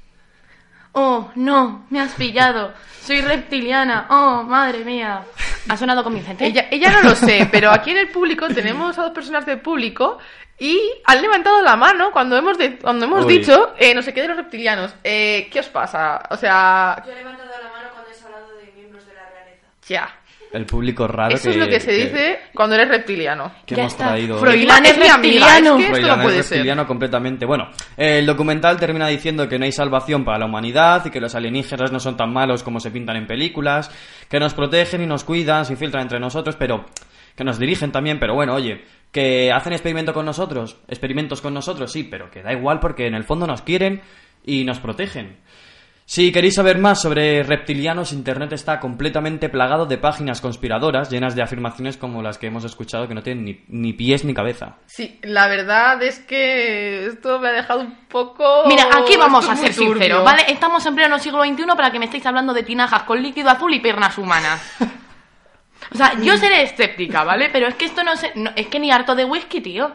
[0.93, 1.85] ¡Oh, no!
[1.89, 2.71] ¡Me has pillado!
[3.01, 4.07] ¡Soy reptiliana!
[4.09, 5.23] ¡Oh, madre mía!
[5.69, 6.45] ¿Ha sonado convincente?
[6.45, 9.59] Ella, ella no lo sé, pero aquí en el público tenemos a dos personas del
[9.61, 10.17] público
[10.59, 13.37] y han levantado la mano cuando hemos, de- cuando hemos Uy.
[13.39, 14.93] dicho eh, no sé qué de los reptilianos.
[15.03, 16.21] Eh, ¿Qué os pasa?
[16.29, 19.67] O sea, Yo he levantado la mano cuando he hablado de miembros de la realeza.
[19.87, 20.09] ya.
[20.53, 23.51] El público raro Eso es lo que se dice cuando eres reptiliano.
[23.65, 24.09] que Ya hemos está.
[24.09, 24.37] traído.
[24.37, 25.77] Froilán es reptiliano.
[25.79, 26.57] es que esto no es puede ser.
[26.57, 27.45] reptiliano completamente.
[27.47, 31.19] Bueno, eh, el documental termina diciendo que no hay salvación para la humanidad y que
[31.19, 33.89] los alienígenas no son tan malos como se pintan en películas,
[34.29, 36.85] que nos protegen y nos cuidan, se infiltran entre nosotros, pero
[37.35, 41.91] que nos dirigen también, pero bueno, oye, que hacen experimento con nosotros, experimentos con nosotros,
[41.91, 44.01] sí, pero que da igual porque en el fondo nos quieren
[44.45, 45.37] y nos protegen.
[46.13, 51.41] Si queréis saber más sobre reptilianos, Internet está completamente plagado de páginas conspiradoras llenas de
[51.41, 54.75] afirmaciones como las que hemos escuchado que no tienen ni, ni pies ni cabeza.
[54.85, 58.61] Sí, la verdad es que esto me ha dejado un poco...
[58.67, 60.43] Mira, aquí vamos a esto ser sinceros, ¿vale?
[60.49, 63.73] Estamos en pleno siglo XXI para que me estéis hablando de tinajas con líquido azul
[63.73, 64.61] y piernas humanas.
[65.91, 67.49] O sea, yo seré escéptica, ¿vale?
[67.51, 69.91] Pero es que esto no, se, no- es que ni harto de whisky, tío.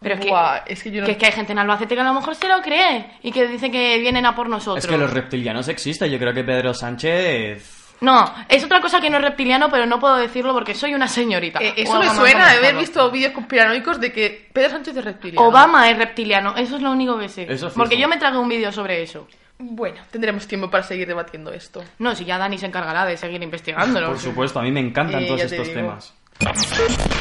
[0.00, 1.06] Pero es que, Buah, es que yo no...
[1.06, 3.32] que es que hay gente en Albacete que a lo mejor se lo cree y
[3.32, 4.84] que dice que vienen a por nosotros.
[4.84, 6.10] Es que los reptilianos existen.
[6.10, 7.96] Yo creo que Pedro Sánchez.
[8.02, 11.08] No, es otra cosa que no es reptiliano, pero no puedo decirlo porque soy una
[11.08, 11.60] señorita.
[11.60, 15.48] Eh, eso me suena de haber visto vídeos conspiranoicos de que Pedro Sánchez es reptiliano.
[15.48, 17.46] Obama es reptiliano, eso es lo único que sé.
[17.50, 19.26] Eso porque yo me tragué un vídeo sobre eso.
[19.58, 21.82] Bueno, tendremos tiempo para seguir debatiendo esto.
[21.98, 24.08] No, si ya Dani se encargará de seguir investigándolo.
[24.08, 25.80] Por supuesto, a mí me encantan Eh, todos estos digo.
[25.80, 26.12] temas.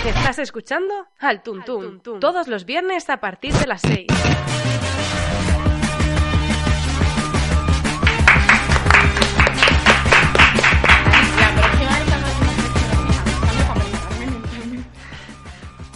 [0.06, 0.94] ¿Estás escuchando?
[1.20, 2.02] Al Tuntún.
[2.20, 4.08] Todos los viernes a partir de las 6.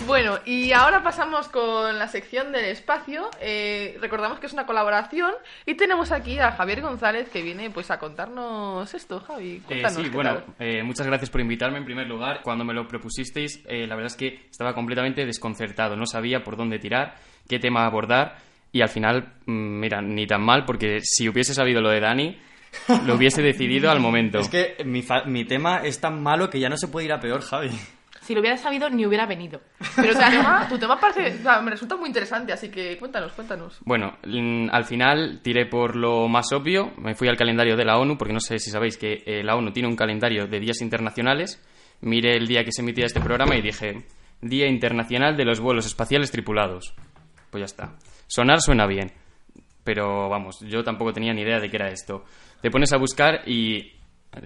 [0.10, 3.30] Bueno, y ahora pasamos con la sección del espacio.
[3.40, 5.32] Eh, recordamos que es una colaboración
[5.66, 9.62] y tenemos aquí a Javier González que viene pues a contarnos esto, Javi.
[9.70, 12.42] Eh, sí, ¿qué bueno, eh, muchas gracias por invitarme en primer lugar.
[12.44, 15.96] Cuando me lo propusisteis, eh, la verdad es que estaba completamente desconcertado.
[15.96, 17.16] No sabía por dónde tirar,
[17.48, 18.38] qué tema abordar
[18.72, 22.38] y al final, mm, mira, ni tan mal porque si hubiese sabido lo de Dani,
[23.06, 24.40] lo hubiese decidido al momento.
[24.42, 27.14] Es que mi, fa- mi tema es tan malo que ya no se puede ir
[27.14, 27.70] a peor, Javi.
[28.30, 29.60] Si lo hubiera sabido, ni hubiera venido.
[29.96, 32.70] Pero o sea, tu tema- tu tema parece, o sea, me resulta muy interesante, así
[32.70, 33.80] que cuéntanos, cuéntanos.
[33.86, 37.98] Bueno, mm, al final tiré por lo más obvio, me fui al calendario de la
[37.98, 40.80] ONU, porque no sé si sabéis que eh, la ONU tiene un calendario de días
[40.82, 41.60] internacionales.
[42.02, 44.06] Miré el día que se emitía este programa y dije,
[44.42, 46.94] Día Internacional de los Vuelos Espaciales Tripulados.
[47.50, 47.96] Pues ya está.
[48.28, 49.12] Sonar suena bien,
[49.84, 52.24] pero vamos, yo tampoco tenía ni idea de qué era esto.
[52.62, 53.94] Te pones a buscar y,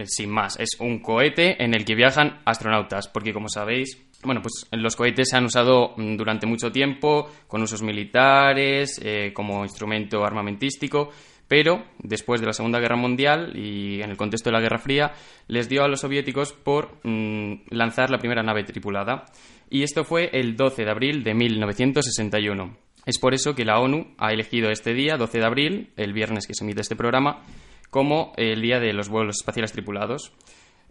[0.05, 4.65] sin más, es un cohete en el que viajan astronautas, porque como sabéis, bueno, pues
[4.71, 10.23] los cohetes se han usado mm, durante mucho tiempo con usos militares, eh, como instrumento
[10.23, 11.11] armamentístico,
[11.47, 15.13] pero después de la Segunda Guerra Mundial y en el contexto de la Guerra Fría,
[15.47, 19.25] les dio a los soviéticos por mm, lanzar la primera nave tripulada.
[19.69, 22.77] Y esto fue el 12 de abril de 1961.
[23.05, 26.47] Es por eso que la ONU ha elegido este día, 12 de abril, el viernes
[26.47, 27.43] que se emite este programa,
[27.93, 30.33] como el día de los vuelos espaciales tripulados.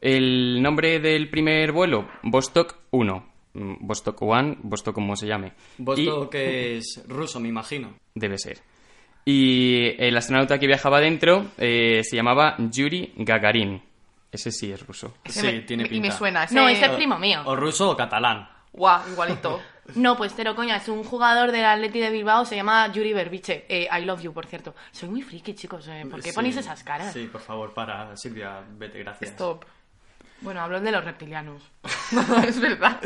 [0.00, 3.26] El nombre del primer vuelo, Vostok 1.
[3.54, 5.52] Mm, Vostok 1, Vostok como se llame.
[5.78, 7.92] Vostok que es ruso, me imagino.
[8.14, 8.58] Debe ser.
[9.24, 13.80] Y el astronauta que viajaba dentro eh, se llamaba Yuri Gagarin.
[14.32, 15.14] Ese sí es ruso.
[15.22, 16.46] Ese me- y me suena.
[16.50, 17.42] No, ese- ese es primo mío.
[17.44, 18.48] O ruso o catalán.
[18.72, 19.60] Guau, igualito.
[19.96, 23.64] No, pues cero coña, es un jugador del Atleti de Bilbao, se llama Yuri Berbiche.
[23.68, 24.74] Eh, I love you, por cierto.
[24.92, 26.34] Soy muy friki, chicos, eh, ¿por qué Sí.
[26.34, 27.12] ponéis esas caras?
[27.12, 29.30] Sí, por favor, para, Silvia, vete, gracias.
[29.32, 29.64] Stop.
[30.40, 31.62] Bueno, hablo de los reptilianos.
[32.46, 33.00] es verdad.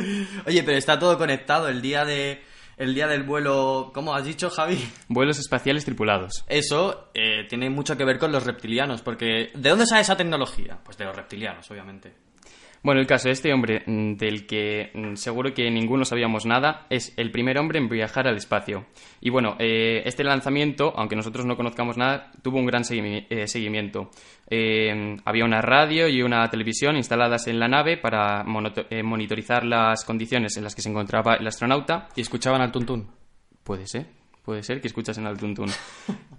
[0.46, 1.68] Oye, pero está todo conectado.
[1.68, 2.42] El día de
[2.78, 4.78] el día del vuelo, ¿cómo has dicho, Javi?
[5.08, 6.44] Vuelos espaciales tripulados.
[6.46, 10.78] Eso eh, tiene mucho que ver con los reptilianos, porque ¿de dónde sale esa tecnología?
[10.84, 12.12] Pues de los reptilianos, obviamente.
[12.86, 16.86] Bueno, el caso de este hombre, mm, del que mm, seguro que ninguno sabíamos nada,
[16.88, 18.86] es el primer hombre en viajar al espacio.
[19.20, 24.12] Y bueno, eh, este lanzamiento, aunque nosotros no conozcamos nada, tuvo un gran eh, seguimiento.
[24.48, 30.56] Eh, había una radio y una televisión instaladas en la nave para monitorizar las condiciones
[30.56, 32.06] en las que se encontraba el astronauta.
[32.14, 33.08] ¿Y escuchaban al tuntún?
[33.64, 34.06] Puede ser,
[34.44, 35.70] puede ser que escuchasen al tuntún.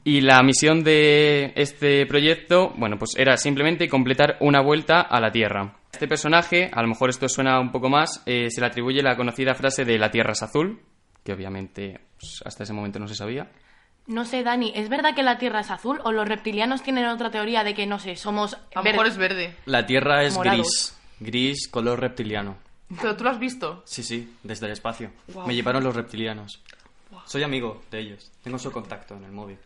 [0.05, 5.33] Y la misión de este proyecto, bueno, pues era simplemente completar una vuelta a la
[5.33, 5.73] Tierra.
[5.97, 9.17] Este personaje, a lo mejor esto suena un poco más, eh, se le atribuye la
[9.17, 10.79] conocida frase de la Tierra es azul,
[11.23, 13.49] que obviamente pues, hasta ese momento no se sabía.
[14.05, 17.31] No sé, Dani, ¿es verdad que la Tierra es azul o los reptilianos tienen otra
[17.31, 18.53] teoría de que, no sé, somos...
[18.53, 19.55] A lo mejor es verde.
[19.65, 20.59] La Tierra es Morados.
[20.59, 20.97] gris.
[21.19, 22.57] Gris, color reptiliano.
[23.01, 23.81] Pero tú lo has visto.
[23.85, 25.09] Sí, sí, desde el espacio.
[25.47, 26.61] Me llevaron los reptilianos.
[27.25, 28.31] Soy amigo de ellos.
[28.43, 29.57] Tengo su contacto en el móvil.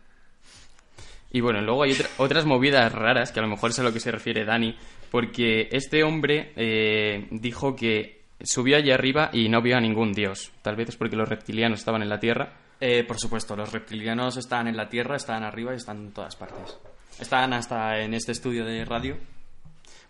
[1.30, 3.92] Y bueno, luego hay otra- otras movidas raras, que a lo mejor es a lo
[3.92, 4.76] que se refiere Dani,
[5.12, 10.50] porque este hombre eh, dijo que subió allí arriba y no vio a ningún dios.
[10.62, 12.54] Tal vez es porque los reptilianos estaban en la Tierra.
[12.80, 16.34] Eh, por supuesto, los reptilianos están en la Tierra, están arriba y están en todas
[16.34, 16.78] partes.
[17.20, 19.18] Están hasta en este estudio de radio.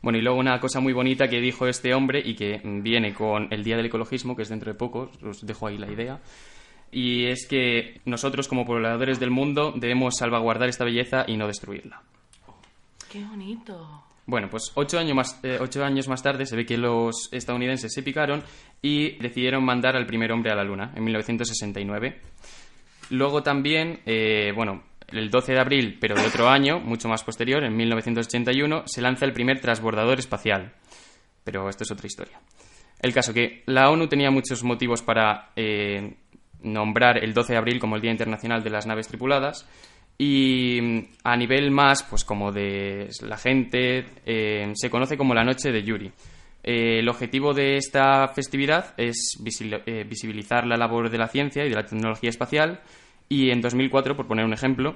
[0.02, 3.52] Bueno, y luego una cosa muy bonita que dijo este hombre y que viene con
[3.52, 6.20] el Día del Ecologismo, que es dentro de poco, os dejo ahí la idea,
[6.92, 12.02] y es que nosotros como pobladores del mundo debemos salvaguardar esta belleza y no destruirla.
[13.10, 14.11] ¡Qué bonito!
[14.24, 17.92] Bueno, pues ocho años, más, eh, ocho años más tarde se ve que los estadounidenses
[17.92, 18.42] se picaron
[18.80, 22.20] y decidieron mandar al primer hombre a la Luna, en 1969.
[23.10, 27.64] Luego también, eh, bueno, el 12 de abril, pero de otro año, mucho más posterior,
[27.64, 30.72] en 1981, se lanza el primer transbordador espacial.
[31.44, 32.40] Pero esto es otra historia.
[33.00, 36.14] El caso que la ONU tenía muchos motivos para eh,
[36.62, 39.66] nombrar el 12 de abril como el Día Internacional de las Naves Tripuladas
[40.18, 45.44] y mm, a nivel más, pues como de la gente, eh, se conoce como la
[45.44, 46.12] Noche de Yuri.
[46.62, 51.68] Eh, el objetivo de esta festividad es eh, visibilizar la labor de la ciencia y
[51.68, 52.80] de la tecnología espacial
[53.28, 54.94] y en 2004, por poner un ejemplo,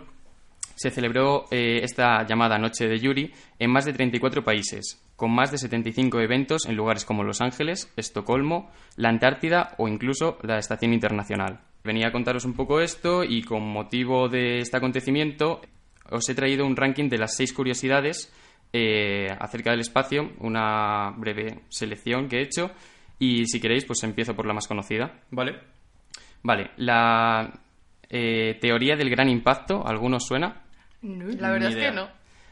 [0.77, 5.57] se celebró esta llamada Noche de Yuri en más de 34 países, con más de
[5.57, 11.61] 75 eventos en lugares como Los Ángeles, Estocolmo, la Antártida o incluso la Estación Internacional.
[11.87, 15.61] Venía a contaros un poco esto y con motivo de este acontecimiento
[16.11, 18.33] os he traído un ranking de las seis curiosidades
[18.73, 22.73] eh, acerca del espacio, una breve selección que he hecho
[23.19, 25.21] y si queréis pues empiezo por la más conocida.
[25.31, 25.61] Vale.
[26.43, 27.53] Vale, la
[28.11, 30.63] eh, teoría del gran impacto, ¿algunos suena?
[31.03, 32.09] La verdad es que no.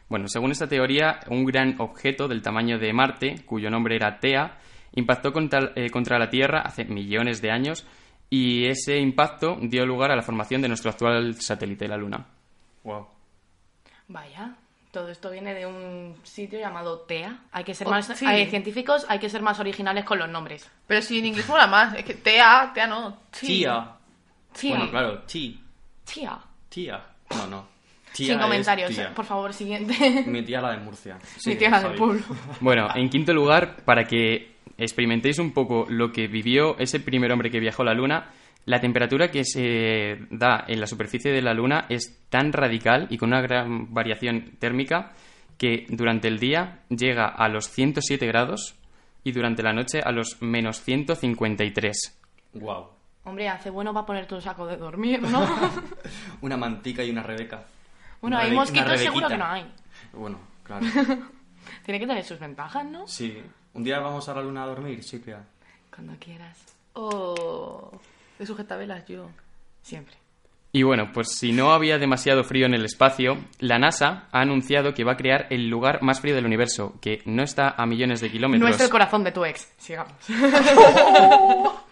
[0.08, 4.58] Bueno, según esta teoría, un gran objeto del tamaño de Marte, cuyo nombre era Tea,
[4.94, 7.86] impactó contra, eh, contra la Tierra hace millones de años
[8.30, 12.26] Y ese impacto dio lugar a la formación de nuestro actual satélite, la Luna.
[12.82, 13.06] Wow.
[14.08, 14.54] Vaya,
[14.90, 17.38] todo esto viene de un sitio llamado TEA.
[17.52, 18.26] Hay que ser Oh, más sí.
[18.26, 20.68] hay científicos, hay que ser más originales con los nombres.
[20.86, 21.94] Pero si en inglés mola más.
[21.94, 23.18] Es que tea, tea no.
[23.30, 23.40] Tea.
[23.40, 23.90] Tía.
[24.58, 24.76] Tía.
[24.76, 25.60] Bueno, claro, chi.
[26.04, 26.38] Tía.
[26.68, 27.02] Tía.
[27.36, 27.66] No, no.
[28.12, 29.12] Tía Sin comentarios, tía.
[29.14, 30.22] por favor, siguiente.
[30.26, 31.18] Mi tía la de Murcia.
[31.46, 32.22] Mi tía la del pueblo.
[32.60, 37.50] Bueno, en quinto lugar, para que experimentéis un poco lo que vivió ese primer hombre
[37.50, 38.30] que viajó a la Luna,
[38.66, 43.18] la temperatura que se da en la superficie de la Luna es tan radical y
[43.18, 45.12] con una gran variación térmica
[45.58, 48.74] que durante el día llega a los 107 grados
[49.22, 52.20] y durante la noche a los menos 153.
[52.54, 52.88] Wow.
[53.24, 55.46] Hombre, hace bueno para ponerte un saco de dormir, ¿no?
[56.42, 57.64] Una mantica y una rebeca.
[58.20, 59.66] bueno, Una hay mosquitos seguro que no hay.
[60.12, 60.86] Bueno, claro.
[61.84, 63.06] Tiene que tener sus ventajas, ¿no?
[63.06, 63.42] Sí.
[63.74, 65.44] Un día vamos a la luna a dormir, Silvia.
[65.92, 66.58] Cuando quieras.
[66.94, 68.00] Oh.
[68.38, 69.28] De sujetabelas yo.
[69.82, 70.14] Siempre.
[70.70, 74.92] Y bueno, pues si no había demasiado frío en el espacio, la NASA ha anunciado
[74.92, 78.20] que va a crear el lugar más frío del universo, que no está a millones
[78.20, 78.68] de kilómetros.
[78.68, 79.72] No es el corazón de tu ex.
[79.78, 80.12] Sigamos.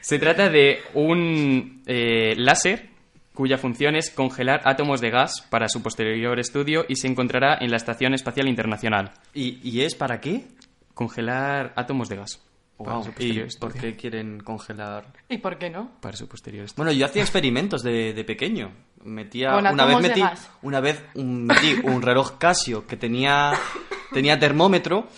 [0.00, 2.89] Se trata de un eh, láser
[3.34, 7.70] cuya función es congelar átomos de gas para su posterior estudio y se encontrará en
[7.70, 9.12] la Estación Espacial Internacional.
[9.34, 10.48] ¿Y, y es para qué?
[10.94, 12.42] Congelar átomos de gas.
[12.78, 13.12] Wow.
[13.18, 15.04] ¿Y por qué quieren congelar?
[15.28, 15.90] ¿Y por qué no?
[16.00, 16.84] Para su posterior estudio.
[16.84, 18.72] Bueno, yo hacía experimentos de, de pequeño.
[19.04, 20.50] Metía Con una vez metí gas.
[20.62, 23.52] una vez un, metí un reloj Casio que tenía
[24.12, 25.08] tenía termómetro,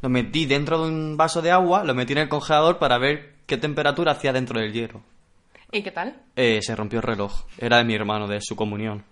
[0.00, 3.34] lo metí dentro de un vaso de agua, lo metí en el congelador para ver
[3.46, 5.02] qué temperatura hacía dentro del hielo.
[5.72, 6.14] ¿Y qué tal?
[6.36, 7.44] Eh, se rompió el reloj.
[7.58, 9.04] Era de mi hermano, de su comunión.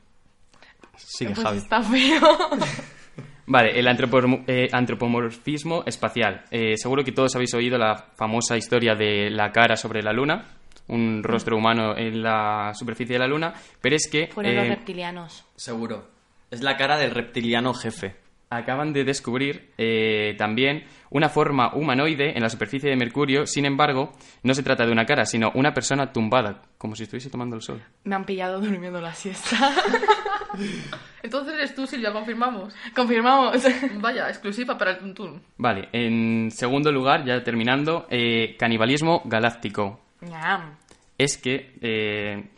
[0.96, 1.58] Sigue, Pues Javi.
[1.58, 2.20] está feo.
[3.46, 6.44] Vale, el antropom- eh, antropomorfismo espacial.
[6.50, 10.44] Eh, seguro que todos habéis oído la famosa historia de la cara sobre la luna,
[10.88, 14.28] un rostro humano en la superficie de la luna, pero es que...
[14.28, 15.44] Fueron los eh, reptilianos.
[15.56, 16.08] Seguro.
[16.50, 18.16] Es la cara del reptiliano jefe.
[18.50, 23.46] Acaban de descubrir eh, también una forma humanoide en la superficie de Mercurio.
[23.46, 27.30] Sin embargo, no se trata de una cara, sino una persona tumbada, como si estuviese
[27.30, 27.80] tomando el sol.
[28.04, 29.56] Me han pillado durmiendo la siesta.
[31.22, 32.74] Entonces eres tú, Silvia, confirmamos.
[32.94, 33.62] Confirmamos.
[34.00, 35.40] Vaya, exclusiva para el Tuntún.
[35.56, 40.00] Vale, en segundo lugar, ya terminando, eh, canibalismo galáctico.
[40.22, 40.76] Ñam.
[41.22, 42.50] Es que eh,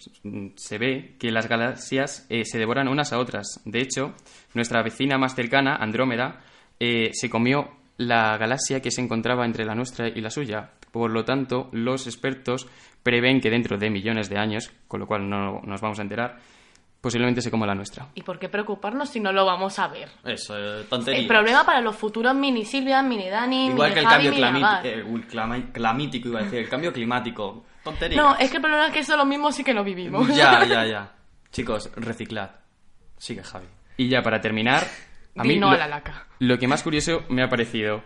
[0.57, 3.61] se ve que las galaxias eh, se devoran unas a otras.
[3.65, 4.15] De hecho,
[4.55, 6.39] nuestra vecina más cercana, Andrómeda,
[6.79, 10.71] eh, se comió la galaxia que se encontraba entre la nuestra y la suya.
[10.93, 12.69] Por lo tanto, los expertos
[13.03, 16.39] prevén que dentro de millones de años, con lo cual no nos vamos a enterar,
[17.01, 18.07] posiblemente se coma la nuestra.
[18.15, 20.09] ¿Y por qué preocuparnos si no lo vamos a ver?
[20.25, 21.21] Eso, eh, tontería.
[21.21, 24.41] El problema para los futuros mini Silvia, mini Dani, Igual mini que el Javi, cambio
[24.41, 26.61] clamí- eh, uy, clama- clamítico, iba a decir.
[26.61, 27.65] El cambio climático.
[27.85, 28.17] Tontería.
[28.21, 30.29] No, es que el problema es que eso lo mismo sí que lo vivimos.
[30.35, 31.13] Ya, ya, ya.
[31.51, 32.51] Chicos, reciclad.
[33.19, 33.67] Sigue, Javi.
[33.97, 34.83] Y ya para terminar,
[35.37, 36.27] a Di mí no lo, a la laca.
[36.39, 38.03] lo que más curioso me ha parecido,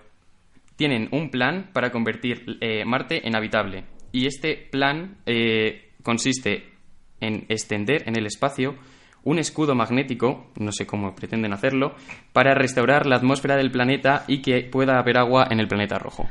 [0.77, 3.85] tienen un plan para convertir eh, Marte en habitable.
[4.13, 6.73] Y este plan eh, consiste
[7.21, 8.77] en extender en el espacio
[9.25, 11.95] un escudo magnético, no sé cómo pretenden hacerlo,
[12.33, 16.29] para restaurar la atmósfera del planeta y que pueda haber agua en el planeta rojo.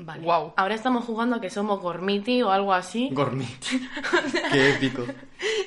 [0.00, 0.22] Vale.
[0.22, 0.52] Guau.
[0.56, 3.10] Ahora estamos jugando a que somos Gormiti o algo así.
[3.12, 3.64] Gormit.
[4.52, 5.04] Qué épico.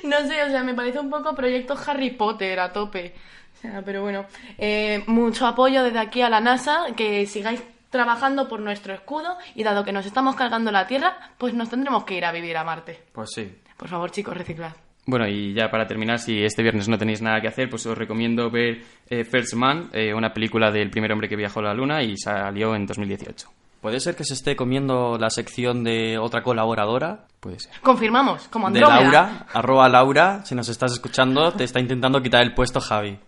[0.04, 3.14] No sé, o sea, me parece un poco proyecto Harry Potter a tope.
[3.54, 4.24] O sea, pero bueno,
[4.58, 9.62] eh, mucho apoyo desde aquí a la NASA, que sigáis trabajando por nuestro escudo y
[9.62, 12.64] dado que nos estamos cargando la Tierra, pues nos tendremos que ir a vivir a
[12.64, 13.00] Marte.
[13.12, 13.54] Pues sí.
[13.76, 14.72] Por favor, chicos, reciclad.
[15.04, 17.98] Bueno, y ya para terminar, si este viernes no tenéis nada que hacer, pues os
[17.98, 21.74] recomiendo ver eh, First Man, eh, una película del primer hombre que viajó a la
[21.74, 23.61] Luna y salió en 2018.
[23.82, 27.26] ¿Puede ser que se esté comiendo la sección de otra colaboradora?
[27.40, 27.72] Puede ser.
[27.82, 29.02] Confirmamos, como De Andrómeda.
[29.02, 33.18] Laura, arroba Laura, si nos estás escuchando, te está intentando quitar el puesto Javi.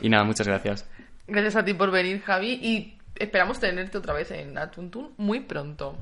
[0.00, 0.88] Y nada, muchas gracias.
[1.26, 5.98] Gracias a ti por venir, Javi, y esperamos tenerte otra vez en Atuntun muy pronto.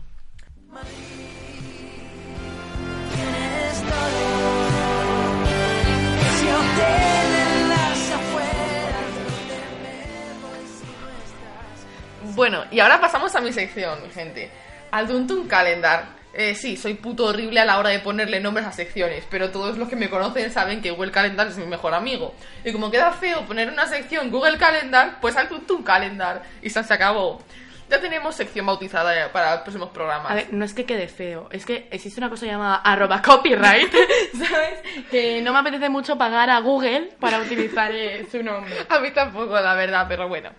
[12.35, 14.51] Bueno, y ahora pasamos a mi sección, mi gente.
[14.91, 16.21] Al Tuntun Calendar.
[16.33, 19.77] Eh, sí, soy puto horrible a la hora de ponerle nombres a secciones, pero todos
[19.77, 22.35] los que me conocen saben que Google Calendar es mi mejor amigo.
[22.65, 26.43] Y como queda feo poner una sección Google Calendar, pues al Tuntun Calendar.
[26.63, 27.43] Y se se acabó.
[27.91, 30.31] Ya tenemos sección bautizada para los próximos programas.
[30.31, 33.93] A ver, no es que quede feo, es que existe una cosa llamada arroba copyright,
[34.33, 34.79] ¿sabes?
[35.11, 38.73] Que no me apetece mucho pagar a Google para utilizar eh, su nombre.
[38.89, 40.51] A mí tampoco, la verdad, pero bueno.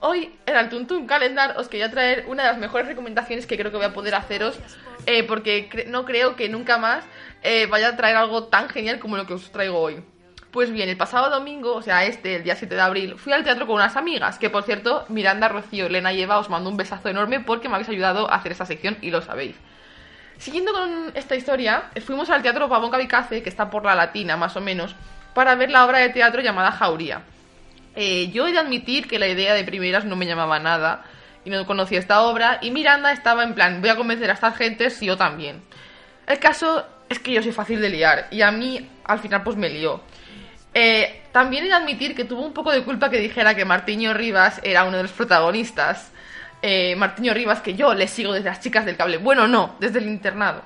[0.00, 3.70] Hoy en el Tuntun Calendar os quería traer una de las mejores recomendaciones que creo
[3.70, 4.58] que voy a poder haceros,
[5.06, 7.04] eh, porque no creo que nunca más
[7.42, 10.02] eh, vaya a traer algo tan genial como lo que os traigo hoy.
[10.50, 13.44] Pues bien, el pasado domingo, o sea, este, el día 7 de abril, fui al
[13.44, 16.76] teatro con unas amigas, que por cierto, Miranda, Rocío, Elena y Eva, os mando un
[16.76, 19.56] besazo enorme porque me habéis ayudado a hacer esta sección y lo sabéis.
[20.38, 24.56] Siguiendo con esta historia, fuimos al Teatro Pavón Kamikaze, que está por la Latina más
[24.56, 24.94] o menos,
[25.34, 27.22] para ver la obra de teatro llamada Jauría.
[27.96, 31.04] Eh, yo he de admitir que la idea de primeras no me llamaba nada
[31.44, 34.56] y no conocía esta obra y Miranda estaba en plan, voy a convencer a estas
[34.56, 35.62] gentes si yo también.
[36.26, 39.56] El caso es que yo soy fácil de liar y a mí al final pues
[39.56, 40.02] me lió.
[40.74, 44.12] Eh, también he de admitir que tuvo un poco de culpa que dijera que Martiño
[44.12, 46.12] Rivas era uno de los protagonistas.
[46.60, 46.98] Eh,
[47.32, 49.18] Rivas, que yo le sigo desde las chicas del cable.
[49.18, 50.62] Bueno, no, desde el internado.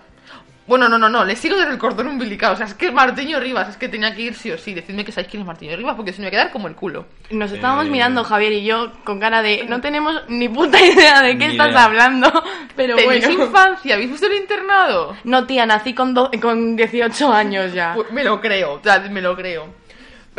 [0.71, 2.53] Bueno, no, no, no, le sigo desde el cordón umbilical.
[2.53, 4.73] O sea, es que Martiño Rivas, es que tenía que ir sí o sí.
[4.73, 6.69] Decidme que sabéis quién es Martiño Rivas, porque si no me voy a quedar como
[6.69, 7.07] el culo.
[7.31, 7.91] Nos estábamos Eh.
[7.91, 11.53] mirando, Javier y yo, con cara de no tenemos ni puta idea de qué Ni
[11.55, 11.85] estás idea.
[11.87, 12.31] hablando.
[12.77, 13.47] Pero ¿Tenéis bueno.
[13.47, 13.95] infancia?
[13.97, 15.17] ¿Habéis visto el internado?
[15.25, 17.95] No, tía, nací con, do- con 18 años ya.
[17.97, 19.67] Pues me lo creo, o sea, me lo creo.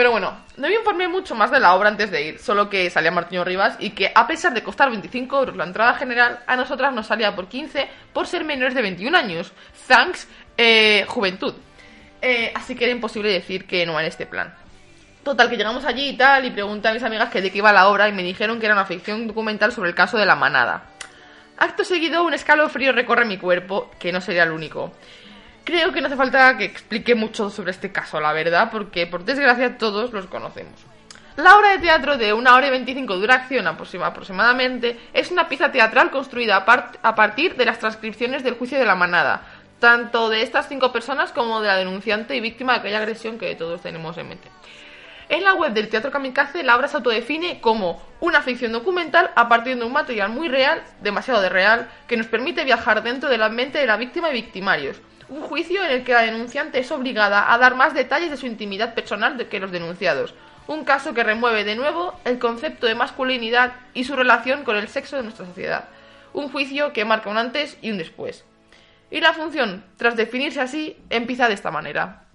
[0.01, 2.89] Pero bueno, no me informé mucho más de la obra antes de ir, solo que
[2.89, 6.55] salía Martiño Rivas y que a pesar de costar 25 euros la entrada general, a
[6.55, 9.51] nosotras nos salía por 15 por ser menores de 21 años.
[9.87, 10.27] Thanks,
[10.57, 11.53] eh, juventud.
[12.19, 14.51] Eh, así que era imposible decir que no en este plan.
[15.23, 17.71] Total, que llegamos allí y tal, y pregunté a mis amigas que de qué iba
[17.71, 20.35] la obra y me dijeron que era una ficción documental sobre el caso de la
[20.35, 20.85] manada.
[21.59, 24.93] Acto seguido, un escalofrío recorre mi cuerpo, que no sería el único.
[25.63, 29.23] Creo que no hace falta que explique mucho sobre este caso, la verdad, porque por
[29.23, 30.73] desgracia todos los conocemos.
[31.37, 35.47] La obra de teatro de una hora y 25 de duración aproxima- aproximadamente es una
[35.47, 36.65] pieza teatral construida
[37.03, 39.43] a partir de las transcripciones del juicio de la manada,
[39.79, 43.55] tanto de estas cinco personas como de la denunciante y víctima de aquella agresión que
[43.55, 44.49] todos tenemos en mente.
[45.29, 49.47] En la web del Teatro Kamikaze, la obra se autodefine como una ficción documental a
[49.47, 53.37] partir de un material muy real, demasiado de real, que nos permite viajar dentro de
[53.37, 54.97] la mente de la víctima y victimarios.
[55.31, 58.47] Un juicio en el que la denunciante es obligada a dar más detalles de su
[58.47, 60.33] intimidad personal que los denunciados.
[60.67, 64.89] Un caso que remueve de nuevo el concepto de masculinidad y su relación con el
[64.89, 65.85] sexo de nuestra sociedad.
[66.33, 68.43] Un juicio que marca un antes y un después.
[69.09, 72.25] Y la función, tras definirse así, empieza de esta manera.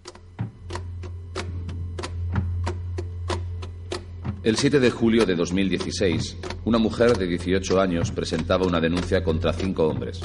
[4.43, 9.53] El 7 de julio de 2016, una mujer de 18 años presentaba una denuncia contra
[9.53, 10.23] cinco hombres,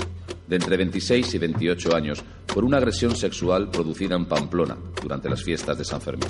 [0.51, 2.21] de entre 26 y 28 años,
[2.53, 6.27] por una agresión sexual producida en Pamplona durante las fiestas de San Fermín.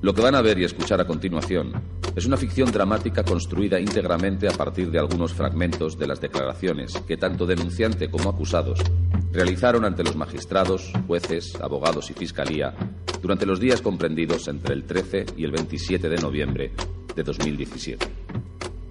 [0.00, 1.72] Lo que van a ver y escuchar a continuación
[2.16, 7.16] es una ficción dramática construida íntegramente a partir de algunos fragmentos de las declaraciones que
[7.16, 8.80] tanto denunciante como acusados
[9.30, 12.74] realizaron ante los magistrados, jueces, abogados y fiscalía
[13.22, 16.72] durante los días comprendidos entre el 13 y el 27 de noviembre
[17.14, 18.04] de 2017.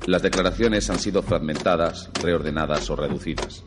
[0.06, 3.66] Las declaraciones han sido fragmentadas, reordenadas o reducidas.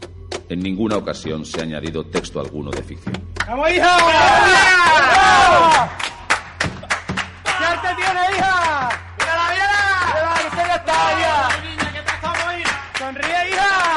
[0.49, 3.14] En ninguna ocasión se ha añadido texto alguno de ficción.
[3.47, 3.97] ¡Vamos, hija!
[7.45, 8.88] ¿Qué arte tiene, hija?
[9.18, 9.80] ¡Mírala, mírala!
[10.07, 11.49] ¡Mírala, que se le está, hija!
[11.62, 12.90] niña, ¿qué pasamos, hija?
[12.99, 13.95] ¡Sonríe, hija!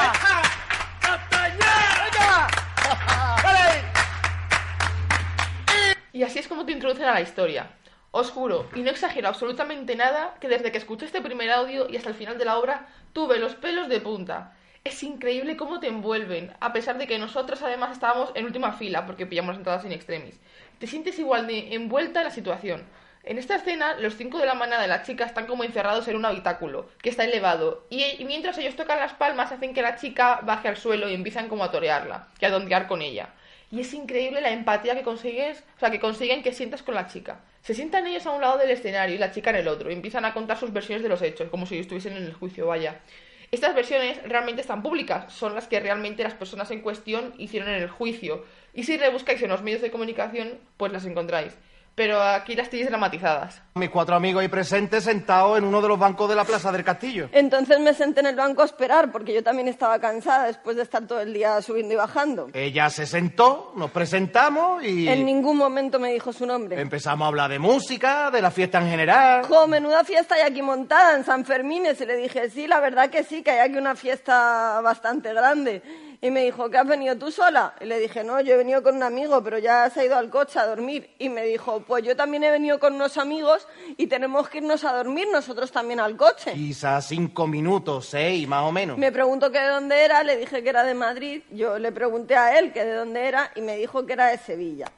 [6.14, 7.68] Y así es como te introducen a la historia.
[8.12, 11.98] Os juro, y no exagero absolutamente nada, que desde que escuché este primer audio y
[11.98, 14.54] hasta el final de la obra, tuve los pelos de punta.
[14.84, 19.06] Es increíble cómo te envuelven, a pesar de que nosotros además estábamos en última fila,
[19.06, 20.40] porque pillamos las entradas in extremis.
[20.80, 22.86] Te sientes igual de envuelta en la situación.
[23.24, 26.16] En esta escena, los cinco de la manada de la chica están como encerrados en
[26.16, 29.98] un habitáculo, que está elevado, y, y mientras ellos tocan las palmas hacen que la
[29.98, 33.30] chica baje al suelo y empiezan como a torearla, y a dondear con ella.
[33.70, 37.08] Y es increíble la empatía que consigues, o sea, que consiguen que sientas con la
[37.08, 37.42] chica.
[37.64, 39.94] Se sientan ellos a un lado del escenario y la chica en el otro, y
[39.94, 43.02] empiezan a contar sus versiones de los hechos, como si estuviesen en el juicio, vaya.
[43.50, 47.82] Estas versiones realmente están públicas, son las que realmente las personas en cuestión hicieron en
[47.82, 48.44] el juicio,
[48.74, 51.58] y si rebuscáis en los medios de comunicación, pues las encontráis.
[51.98, 53.60] Pero aquí las tenéis dramatizadas.
[53.74, 56.84] Mis cuatro amigos ahí presentes sentados en uno de los bancos de la Plaza del
[56.84, 57.28] Castillo.
[57.32, 60.84] Entonces me senté en el banco a esperar, porque yo también estaba cansada después de
[60.84, 62.50] estar todo el día subiendo y bajando.
[62.54, 65.08] Ella se sentó, nos presentamos y...
[65.08, 66.80] En ningún momento me dijo su nombre.
[66.80, 69.46] Empezamos a hablar de música, de la fiesta en general.
[69.46, 71.86] Jo, menuda fiesta hay aquí montada en San Fermín.
[71.88, 75.82] Y le dije, sí, la verdad que sí, que hay aquí una fiesta bastante grande.
[76.20, 77.76] Y me dijo, ¿qué has venido tú sola?
[77.80, 80.18] Y le dije, no, yo he venido con un amigo, pero ya se ha ido
[80.18, 81.12] al coche a dormir.
[81.20, 84.84] Y me dijo, pues yo también he venido con unos amigos y tenemos que irnos
[84.84, 86.54] a dormir nosotros también al coche.
[86.54, 88.98] Quizás cinco minutos, seis, más o menos.
[88.98, 91.44] Me preguntó que de dónde era, le dije que era de Madrid.
[91.52, 94.40] Yo le pregunté a él que de dónde era y me dijo que era de
[94.40, 94.92] Sevilla.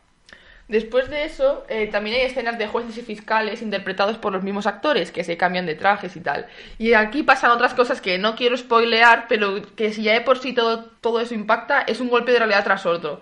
[0.70, 4.68] Después de eso, eh, también hay escenas de jueces y fiscales interpretados por los mismos
[4.68, 6.46] actores, que se cambian de trajes y tal.
[6.78, 10.38] Y aquí pasan otras cosas que no quiero spoilear, pero que si ya de por
[10.38, 13.20] sí todo, todo eso impacta, es un golpe de realidad tras otro.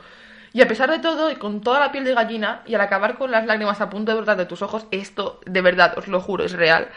[0.51, 3.17] Y a pesar de todo, y con toda la piel de gallina, y al acabar
[3.17, 6.19] con las lágrimas a punto de brotar de tus ojos, esto, de verdad, os lo
[6.19, 6.89] juro, es real.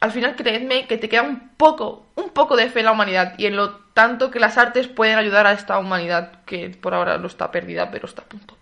[0.00, 3.38] Al final, creedme que te queda un poco, un poco de fe en la humanidad
[3.38, 7.16] y en lo tanto que las artes pueden ayudar a esta humanidad que por ahora
[7.16, 8.57] no está perdida, pero está a punto.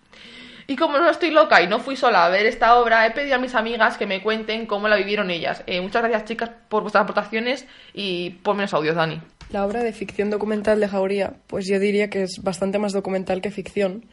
[0.68, 3.36] Y como no estoy loca y no fui sola a ver esta obra, he pedido
[3.36, 5.62] a mis amigas que me cuenten cómo la vivieron ellas.
[5.66, 9.20] Eh, muchas gracias, chicas, por vuestras aportaciones y por menos audios, Dani.
[9.50, 13.40] La obra de ficción documental de Jauría, pues yo diría que es bastante más documental
[13.40, 14.06] que ficción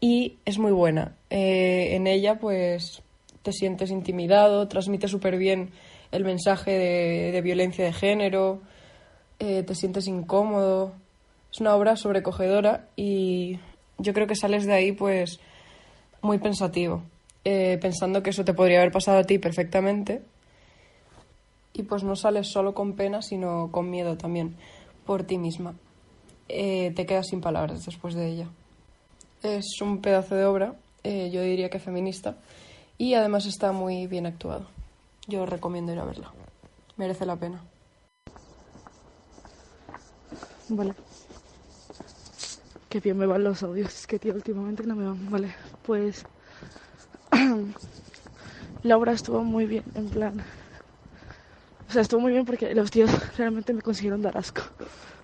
[0.00, 1.16] y es muy buena.
[1.30, 3.02] Eh, en ella, pues
[3.42, 5.70] te sientes intimidado, transmite súper bien
[6.12, 8.60] el mensaje de, de violencia de género,
[9.40, 10.94] eh, te sientes incómodo.
[11.50, 13.58] Es una obra sobrecogedora y
[13.98, 15.40] yo creo que sales de ahí, pues
[16.22, 17.02] muy pensativo,
[17.44, 20.22] eh, pensando que eso te podría haber pasado a ti perfectamente.
[21.74, 24.56] Y pues no sales solo con pena, sino con miedo también
[25.04, 25.74] por ti misma.
[26.48, 28.48] Eh, te quedas sin palabras después de ella.
[29.42, 32.36] Es un pedazo de obra, eh, yo diría que feminista,
[32.98, 34.66] y además está muy bien actuado.
[35.26, 36.32] Yo recomiendo ir a verla.
[36.96, 37.62] Merece la pena.
[40.68, 40.94] Vale.
[42.92, 43.88] Qué bien me van los audios.
[44.00, 45.30] Es que, tío, últimamente no me van.
[45.30, 46.26] Vale, pues.
[48.82, 50.44] la obra estuvo muy bien, en plan.
[51.88, 54.60] O sea, estuvo muy bien porque los tíos realmente me consiguieron dar asco.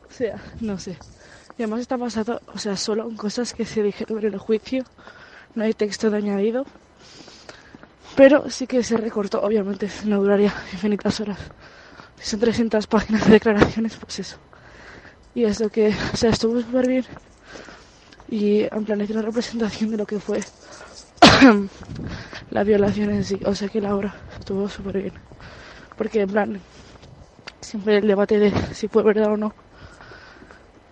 [0.08, 0.96] O sea, no sé.
[1.58, 4.84] Y además está basado, o sea, solo en cosas que se dijeron en el juicio.
[5.54, 6.64] No hay texto de añadido.
[8.16, 11.38] Pero sí que se recortó, obviamente, no duraría infinitas horas.
[12.18, 14.38] Si son 300 páginas de declaraciones, pues eso.
[15.34, 17.04] Y eso que, o sea, estuvo súper bien.
[18.28, 20.40] Y en plan, hice una representación de lo que fue
[22.50, 23.40] la violación en sí.
[23.44, 25.14] O sea que la obra estuvo súper bien.
[25.96, 26.60] Porque en plan,
[27.60, 29.54] siempre el debate de si fue verdad o no.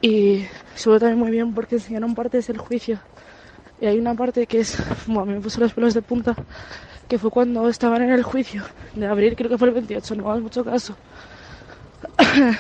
[0.01, 2.99] Y estuvo también muy bien porque enseñaron partes del juicio.
[3.81, 6.35] Y hay una parte que es, bueno, me puso los pelos de punta,
[7.09, 8.63] que fue cuando estaban en el juicio
[8.95, 10.97] de abril, creo que fue el 28, no hagas mucho caso.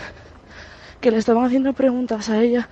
[1.00, 2.68] que le estaban haciendo preguntas a ella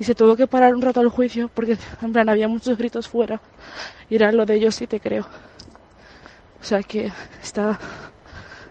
[0.00, 3.06] y se tuvo que parar un rato al juicio porque en plan había muchos gritos
[3.06, 3.40] fuera
[4.08, 5.26] y era lo de ellos sí te creo.
[6.60, 7.78] O sea que está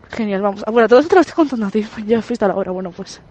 [0.09, 0.63] genial, vamos.
[0.67, 2.71] Ah, bueno, todo esto te lo estoy contando a ti, ya fuiste a la hora,
[2.71, 3.21] bueno pues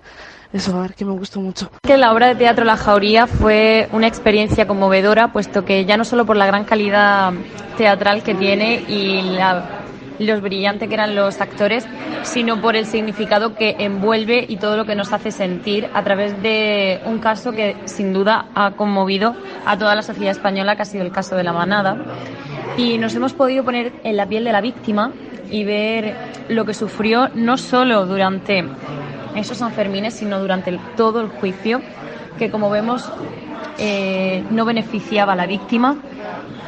[0.53, 1.71] eso, a ver, que me gustó mucho.
[1.83, 6.05] Que la obra de teatro La Jauría fue una experiencia conmovedora, puesto que ya no
[6.05, 7.33] solo por la gran calidad
[7.77, 9.78] teatral que tiene y la
[10.19, 11.87] los brillante que eran los actores,
[12.23, 16.41] sino por el significado que envuelve y todo lo que nos hace sentir a través
[16.43, 20.87] de un caso que sin duda ha conmovido a toda la sociedad española, que ha
[20.87, 21.97] sido el caso de la manada.
[22.77, 25.13] Y nos hemos podido poner en la piel de la víctima
[25.51, 26.15] y ver
[26.49, 28.65] lo que sufrió no solo durante
[29.35, 31.81] esos Sanfermines, sino durante todo el juicio,
[32.39, 33.11] que como vemos
[33.79, 35.97] eh, no beneficiaba a la víctima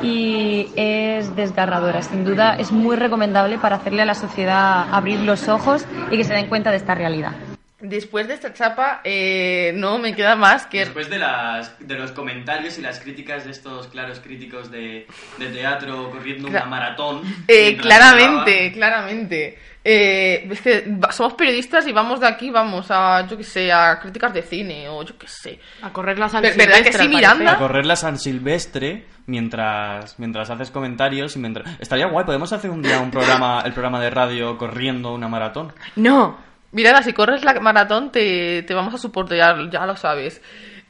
[0.02, 2.02] y es desgarradora.
[2.02, 6.24] Sin duda es muy recomendable para hacerle a la sociedad abrir los ojos y que
[6.24, 7.49] se den cuenta de esta realidad.
[7.80, 10.80] Después de esta chapa, eh, no me queda más que...
[10.80, 15.06] Después de, las, de los comentarios y las críticas de estos claros críticos de,
[15.38, 17.22] de teatro corriendo una maratón.
[17.48, 19.58] Eh, claramente, claramente.
[19.82, 23.98] Eh, es que somos periodistas y vamos de aquí, vamos a, yo qué sé, a
[23.98, 25.58] críticas de cine o yo qué sé.
[25.80, 27.52] A correr la San ¿Verdad que Silvestre, sí, Miranda?
[27.52, 31.80] A correr la San Silvestre mientras, mientras haces comentarios y mientras...
[31.80, 35.72] Estaría guay, podemos hacer un día un programa, el programa de radio corriendo una maratón.
[35.96, 36.49] No.
[36.72, 40.40] Miranda, si corres la maratón te, te vamos a soportar, ya lo sabes.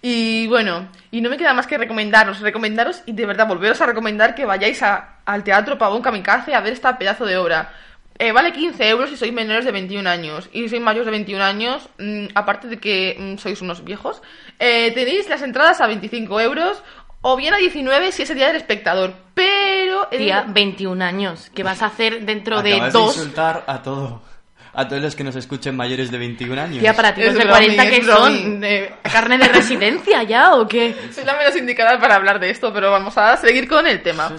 [0.02, 3.86] Y bueno, y no me queda más que recomendaros, recomendaros y de verdad volveros a
[3.86, 7.72] recomendar que vayáis a- al Teatro Pavón Kamikaze a ver esta pedazo de obra.
[8.18, 10.48] Eh, vale 15 euros si sois menores de 21 años.
[10.52, 14.22] Y si sois mayores de 21 años, mm, aparte de que mm, sois unos viejos,
[14.58, 16.82] eh, tenéis las entradas a 25 euros
[17.22, 19.14] o bien a 19 si es el día del espectador.
[19.34, 20.08] Pero...
[20.10, 21.50] el- Tía, 21 años.
[21.54, 23.16] ¿Qué vas a hacer dentro de dos?
[23.16, 24.22] de insultar a todo.
[24.72, 26.78] A todos los que nos escuchen mayores de 21 años.
[26.78, 30.68] Tía, para ti los de bromi, 40 que son de carne de residencia ya o
[30.68, 30.94] qué?
[31.12, 34.32] Soy la menos indicada para hablar de esto, pero vamos a seguir con el tema.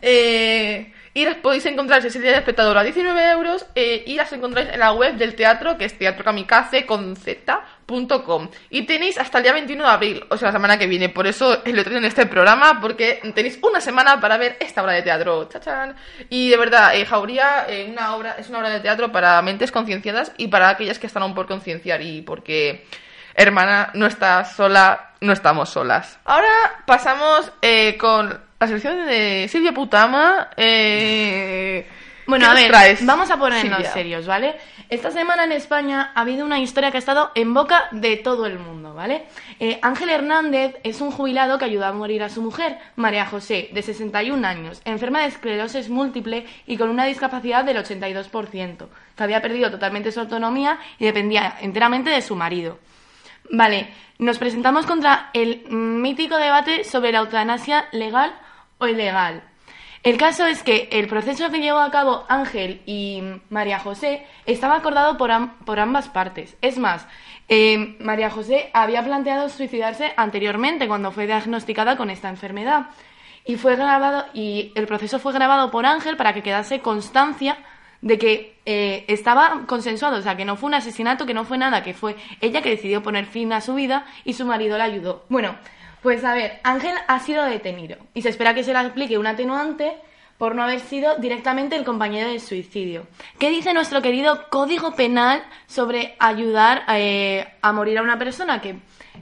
[0.00, 4.02] Eh, y las podéis encontrar, si es el día del espectador, a 19 euros eh,
[4.06, 7.16] y las encontráis en la web del teatro, que es teatrokamikaze con
[7.86, 8.48] z.com.
[8.70, 11.08] Y tenéis hasta el día 21 de abril, o sea, la semana que viene.
[11.08, 14.92] Por eso lo traigo en este programa, porque tenéis una semana para ver esta obra
[14.92, 15.48] de teatro.
[15.48, 15.94] ¡Chachán!
[16.28, 19.72] Y de verdad, eh, Jauría eh, una obra, es una obra de teatro para mentes
[19.72, 22.86] concienciadas y para aquellas que están aún por concienciar y porque
[23.34, 26.18] hermana, no estás sola, no estamos solas.
[26.24, 30.50] Ahora pasamos eh, con la sección de Silvia Putama.
[30.56, 31.86] Eh...
[32.26, 33.92] Bueno, ¿qué a ver, traes, vamos a ponernos Silvia?
[33.92, 34.54] serios, ¿vale?
[34.92, 38.44] Esta semana en España ha habido una historia que ha estado en boca de todo
[38.44, 39.24] el mundo, ¿vale?
[39.58, 43.70] Eh, Ángel Hernández es un jubilado que ayudó a morir a su mujer, María José,
[43.72, 49.40] de 61 años, enferma de esclerosis múltiple y con una discapacidad del 82%, que había
[49.40, 52.78] perdido totalmente su autonomía y dependía enteramente de su marido.
[53.50, 58.34] Vale, nos presentamos contra el mítico debate sobre la eutanasia legal
[58.76, 59.51] o ilegal.
[60.02, 64.76] El caso es que el proceso que llevó a cabo Ángel y María José estaba
[64.76, 66.56] acordado por, am- por ambas partes.
[66.60, 67.06] Es más,
[67.48, 72.86] eh, María José había planteado suicidarse anteriormente cuando fue diagnosticada con esta enfermedad.
[73.44, 77.58] Y fue grabado, y el proceso fue grabado por Ángel para que quedase constancia
[78.00, 81.58] de que eh, estaba consensuado, o sea, que no fue un asesinato, que no fue
[81.58, 84.84] nada, que fue ella que decidió poner fin a su vida y su marido la
[84.84, 85.24] ayudó.
[85.28, 85.54] Bueno,
[86.02, 89.26] pues a ver, Ángel ha sido detenido y se espera que se le aplique un
[89.26, 89.96] atenuante
[90.36, 93.06] por no haber sido directamente el compañero del suicidio.
[93.38, 98.80] ¿Qué dice nuestro querido Código Penal sobre ayudar eh, a morir a una persona que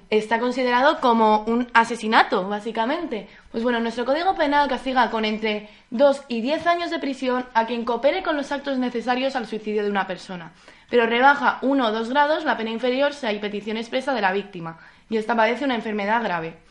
[0.09, 3.29] está considerado como un asesinato, básicamente?
[3.53, 7.67] Pues bueno, nuestro Código Penal castiga con entre 2 y 10 años de prisión a
[7.67, 10.53] quien coopere con los actos necesarios al suicidio de una persona,
[10.89, 14.33] pero rebaja 1 o 2 grados la pena inferior si hay petición expresa de la
[14.33, 14.79] víctima
[15.11, 16.70] y esta padece una enfermedad grave.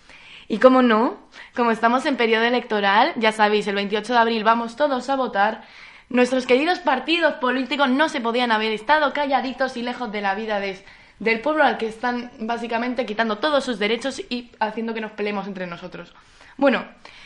[0.50, 1.18] Y como no,
[1.56, 5.62] como estamos en periodo electoral, ya sabéis, el 28 de abril vamos todos a votar,
[6.10, 10.60] nuestros queridos partidos políticos no se podían haber estado calladitos y lejos de la vida
[10.60, 10.84] de-
[11.20, 15.45] del pueblo al que están básicamente quitando todos sus derechos y haciendo que nos peleemos
[15.47, 16.14] entre nosotros.
[16.58, 16.84] Bueno,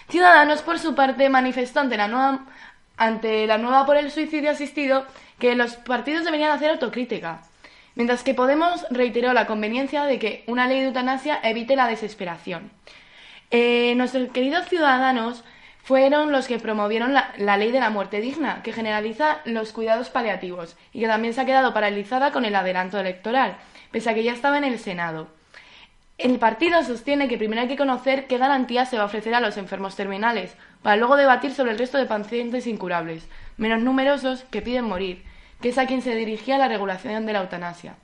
[0.09, 2.45] Ciudadanos por su parte manifestó ante la nueva,
[2.97, 5.05] ante la nueva por el suicidio asistido
[5.39, 7.41] que los partidos deberían hacer autocrítica.
[7.95, 12.69] Mientras que Podemos reiteró la conveniencia de que una ley de eutanasia evite la desesperación.
[13.55, 15.43] Eh, nuestros queridos ciudadanos
[15.83, 20.09] fueron los que promovieron la, la ley de la muerte digna, que generaliza los cuidados
[20.09, 23.57] paliativos y que también se ha quedado paralizada con el adelanto electoral,
[23.91, 25.27] pese a que ya estaba en el Senado.
[26.17, 29.39] El partido sostiene que primero hay que conocer qué garantías se va a ofrecer a
[29.39, 34.63] los enfermos terminales, para luego debatir sobre el resto de pacientes incurables, menos numerosos, que
[34.63, 35.23] piden morir,
[35.61, 37.97] que es a quien se dirigía la regulación de la eutanasia.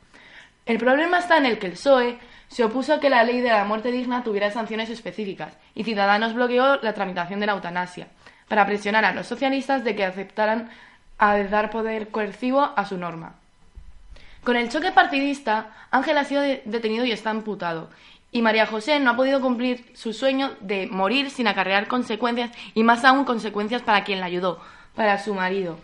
[0.68, 2.20] El problema está en el que el PSOE
[2.50, 6.34] se opuso a que la ley de la muerte digna tuviera sanciones específicas y Ciudadanos
[6.34, 8.08] bloqueó la tramitación de la eutanasia
[8.48, 10.70] para presionar a los socialistas de que aceptaran
[11.18, 13.36] a dar poder coercivo a su norma.
[14.44, 17.90] Con el choque partidista, Ángel ha sido de- detenido y está amputado.
[18.32, 22.84] Y María José no ha podido cumplir su sueño de morir sin acarrear consecuencias y
[22.84, 24.60] más aún consecuencias para quien la ayudó,
[24.96, 25.78] para su marido.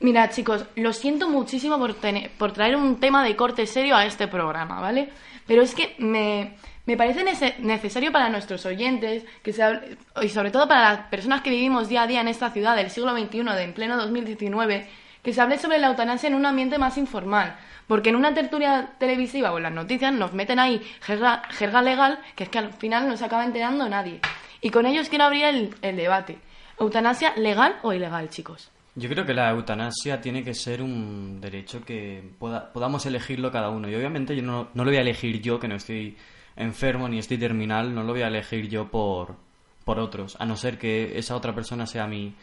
[0.00, 4.06] Mira, chicos, lo siento muchísimo por, tener- por traer un tema de corte serio a
[4.06, 5.08] este programa, ¿vale?
[5.46, 6.54] Pero es que me,
[6.86, 10.98] me parece nece- necesario para nuestros oyentes, que se hable- y sobre todo para las
[11.08, 13.96] personas que vivimos día a día en esta ciudad del siglo XXI, de en pleno
[13.96, 14.88] 2019,
[15.22, 17.56] que se hable sobre la eutanasia en un ambiente más informal.
[17.88, 22.20] Porque en una tertulia televisiva o en las noticias nos meten ahí jerga, jerga legal,
[22.36, 24.20] que es que al final no se acaba enterando nadie.
[24.60, 26.38] Y con ellos quiero abrir el, el debate.
[26.78, 28.70] ¿Eutanasia legal o ilegal, chicos?
[28.98, 33.70] Yo creo que la eutanasia tiene que ser un derecho que poda- podamos elegirlo cada
[33.70, 33.88] uno.
[33.88, 36.16] Y obviamente yo no, lo voy a elegir yo, que no estoy
[36.56, 39.36] enfermo ni estoy terminal, no lo voy a elegir yo por,
[39.84, 42.34] por otros, a no ser que esa otra persona sea mi,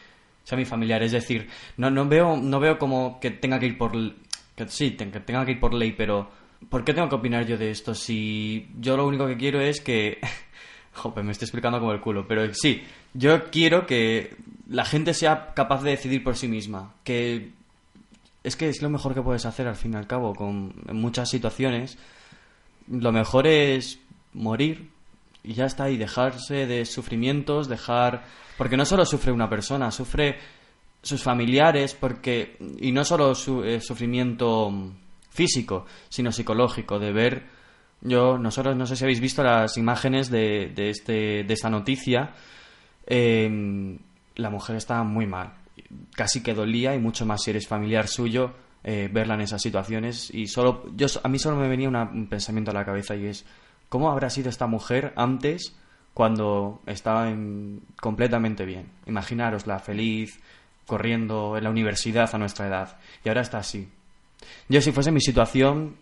[0.44, 1.02] sea mi familiar.
[1.02, 1.46] Es decir,
[1.76, 3.92] no, no, veo, no veo como que tenga que ir por...
[4.68, 6.30] sí, que tenga que ir por ley, pero
[6.70, 9.80] ¿por qué tengo que opinar yo de esto si yo lo único que quiero es
[9.82, 10.18] que...
[10.94, 12.82] Jope, me estoy explicando como el culo, pero sí,
[13.12, 14.34] yo quiero que
[14.68, 17.52] la gente sea capaz de decidir por sí misma, que
[18.42, 21.00] es que es lo mejor que puedes hacer al fin y al cabo, con en
[21.00, 21.98] muchas situaciones
[22.88, 23.98] lo mejor es
[24.34, 24.90] morir
[25.42, 28.24] y ya está, y dejarse de sufrimientos, dejar...
[28.58, 30.38] Porque no solo sufre una persona, sufre
[31.02, 32.56] sus familiares, porque...
[32.80, 34.72] Y no solo su eh, sufrimiento
[35.30, 37.46] físico, sino psicológico, de ver...
[38.00, 42.34] Yo, nosotros, no sé si habéis visto las imágenes de, de, este, de esta noticia.
[43.06, 43.98] eh,
[44.36, 45.52] la mujer está muy mal.
[46.14, 48.52] Casi que dolía, y mucho más si eres familiar suyo,
[48.84, 50.32] eh, verla en esas situaciones.
[50.32, 53.44] Y solo, yo, a mí solo me venía un pensamiento a la cabeza y es,
[53.88, 55.74] ¿cómo habrá sido esta mujer antes
[56.14, 58.86] cuando estaba en- completamente bien?
[59.06, 60.40] Imaginarosla feliz,
[60.86, 62.96] corriendo en la universidad a nuestra edad.
[63.24, 63.88] Y ahora está así.
[64.68, 65.96] Yo si fuese mi situación,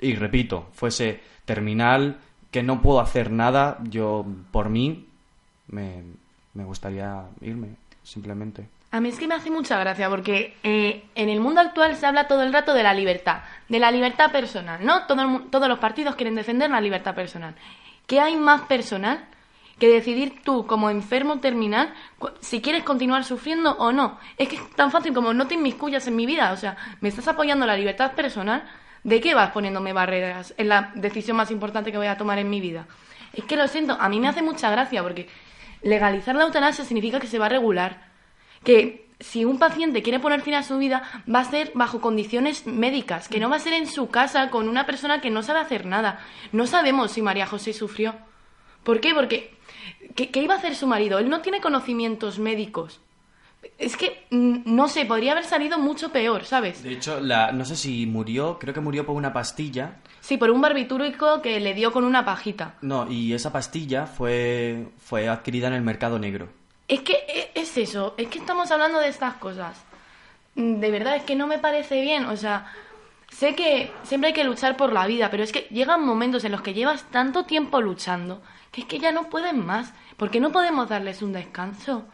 [0.00, 2.18] y repito, fuese terminal,
[2.50, 5.06] que no puedo hacer nada, yo por mí
[5.68, 6.02] me,
[6.56, 8.66] me gustaría irme, simplemente.
[8.90, 12.06] A mí es que me hace mucha gracia porque eh, en el mundo actual se
[12.06, 15.06] habla todo el rato de la libertad, de la libertad personal, ¿no?
[15.06, 17.54] Todo el todos los partidos quieren defender la libertad personal.
[18.06, 19.26] ¿Qué hay más personal
[19.78, 21.92] que decidir tú como enfermo terminal
[22.40, 24.18] si quieres continuar sufriendo o no.
[24.38, 27.10] Es que es tan fácil como no te inmiscuyas en mi vida, o sea, me
[27.10, 28.64] estás apoyando la libertad personal,
[29.04, 32.48] ¿de qué vas poniéndome barreras en la decisión más importante que voy a tomar en
[32.48, 32.86] mi vida?
[33.34, 35.28] Es que lo siento, a mí me hace mucha gracia porque
[35.82, 38.10] legalizar la eutanasia significa que se va a regular,
[38.64, 41.02] que si un paciente quiere poner fin a su vida
[41.32, 44.68] va a ser bajo condiciones médicas, que no va a ser en su casa con
[44.68, 46.20] una persona que no sabe hacer nada.
[46.52, 48.14] No sabemos si María José sufrió.
[48.82, 49.14] ¿Por qué?
[49.14, 49.56] Porque
[50.14, 51.18] ¿qué, qué iba a hacer su marido?
[51.18, 53.00] Él no tiene conocimientos médicos.
[53.78, 56.82] Es que, mm, no sé, podría haber salido mucho peor, ¿sabes?
[56.82, 59.96] De hecho, la, no sé si murió, creo que murió por una pastilla.
[60.20, 62.74] Sí, por un barbitúrico que le dio con una pajita.
[62.82, 66.48] No, y esa pastilla fue, fue adquirida en el mercado negro.
[66.88, 69.76] Es que e- es eso, es que estamos hablando de estas cosas.
[70.54, 72.24] Mm, De verdad, es que no me parece bien.
[72.26, 72.66] O sea,
[73.30, 76.52] sé que siempre hay que luchar por la vida, pero es que llegan momentos en
[76.52, 78.42] los que llevas tanto tiempo luchando
[78.72, 79.92] que es que ya no pueden más.
[80.18, 82.04] ¿Por qué no podemos darles un descanso?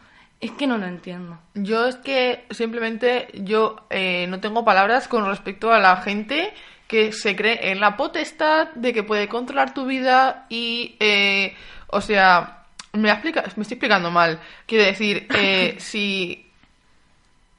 [0.43, 1.39] Es que no lo entiendo.
[1.53, 6.53] Yo es que simplemente yo eh, no tengo palabras con respecto a la gente
[6.85, 11.55] que se cree en la potestad de que puede controlar tu vida y, eh,
[11.87, 14.41] o sea, me, explica, me estoy explicando mal.
[14.65, 16.45] Quiero decir, eh, si...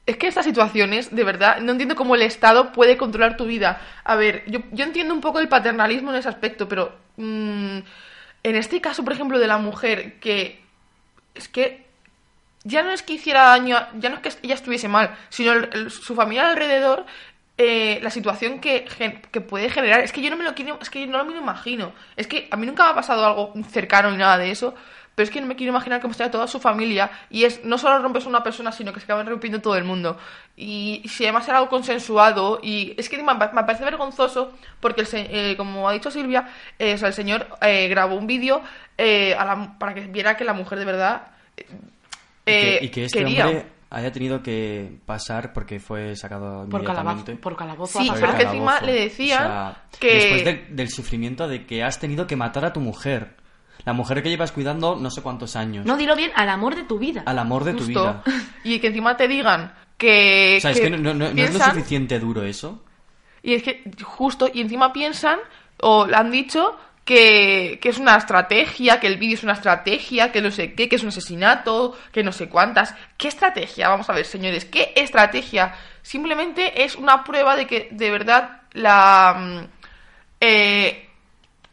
[0.04, 3.80] Es que estas situaciones, de verdad, no entiendo cómo el Estado puede controlar tu vida.
[4.04, 7.78] A ver, yo, yo entiendo un poco el paternalismo en ese aspecto, pero mm,
[8.42, 10.60] en este caso, por ejemplo, de la mujer, que
[11.34, 11.83] es que
[12.64, 15.90] ya no es que hiciera daño, ya no es que ella estuviese mal, sino el-
[15.90, 17.04] su familia alrededor,
[17.56, 18.84] eh, la situación que,
[19.30, 20.00] que puede generar.
[20.00, 21.92] Es que yo no me lo quiero, es que no me lo imagino.
[22.16, 24.74] Es que a mí nunca me ha pasado algo cercano ni nada de eso,
[25.14, 27.78] pero es que no me quiero imaginar cómo estaría toda su familia y es no
[27.78, 30.18] solo rompes una persona, sino que se acaban rompiendo todo el mundo.
[30.56, 35.02] Y si además era algo consensuado y es que me, pa- me parece vergonzoso porque,
[35.02, 36.48] el eh, como ha dicho Silvia,
[36.80, 38.62] eh, o sea, el señor eh, grabó un vídeo
[38.98, 39.36] eh,
[39.78, 41.28] para que viera que la mujer de verdad
[42.46, 43.46] Y eh, que, y que este quería.
[43.46, 48.42] hombre haya tenido que pasar porque fue sacado Por calabazo- por calabozo Sí, pero que
[48.42, 48.86] encima Calabozo.
[48.86, 52.64] le decían O sea, que- Después del- del sufrimiento de que has tenido que matar
[52.64, 53.36] a tu mujer.
[53.84, 55.84] La mujer que llevas cuidando no sé cuántos años.
[55.86, 57.22] No, dilo bien, al amor de tu vida.
[57.26, 58.22] Al amor de tu vida.
[58.64, 60.56] Y que encima te digan que.
[60.56, 62.82] O sea, es que no, no- no es lo suficiente duro eso.
[63.42, 65.38] Y es que justo, y encima piensan,
[65.82, 70.40] o han dicho, que, que es una estrategia, que el vídeo es una estrategia, que
[70.40, 72.94] no sé qué, que es un asesinato, que no sé cuántas.
[73.16, 73.88] ¿Qué estrategia?
[73.88, 75.74] Vamos a ver, señores, ¿qué estrategia?
[76.02, 79.34] Simplemente es una prueba de que de verdad la.
[79.38, 79.66] mm,
[80.40, 81.08] eh,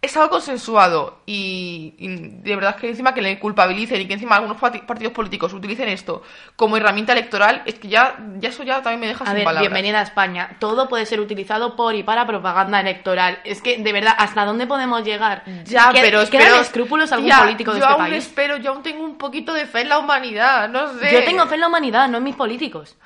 [0.03, 2.07] es algo consensuado y, y
[2.41, 5.89] de verdad que encima que le culpabilicen y que encima algunos parti- partidos políticos utilicen
[5.89, 6.23] esto
[6.55, 9.43] como herramienta electoral, es que ya, ya eso ya también me deja A sin ver,
[9.43, 9.61] palabras.
[9.71, 10.57] bienvenida a España.
[10.59, 13.39] Todo puede ser utilizado por y para propaganda electoral.
[13.43, 15.43] Es que, de verdad, ¿hasta dónde podemos llegar?
[15.65, 16.61] Ya, ¿Qued- pero ¿Quedan espero...
[16.61, 18.17] escrúpulos a algún Tía, político de yo este aún país?
[18.25, 21.13] espero, yo aún tengo un poquito de fe en la humanidad, no sé.
[21.13, 22.97] Yo tengo fe en la humanidad, no en mis políticos.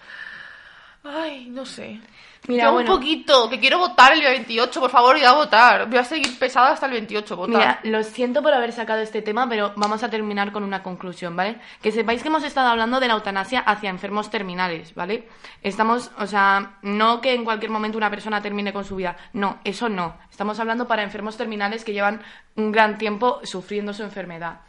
[1.03, 1.99] Ay, no sé.
[2.47, 2.91] Mira, bueno.
[2.91, 5.89] un poquito, que quiero votar el día 28, por favor, voy a votar.
[5.89, 7.55] Voy a seguir pesada hasta el 28, votar.
[7.55, 11.35] Mira, lo siento por haber sacado este tema, pero vamos a terminar con una conclusión,
[11.35, 11.59] ¿vale?
[11.81, 15.27] Que sepáis que hemos estado hablando de la eutanasia hacia enfermos terminales, ¿vale?
[15.63, 19.59] Estamos, o sea, no que en cualquier momento una persona termine con su vida, no,
[19.63, 20.17] eso no.
[20.29, 22.21] Estamos hablando para enfermos terminales que llevan
[22.55, 24.61] un gran tiempo sufriendo su enfermedad.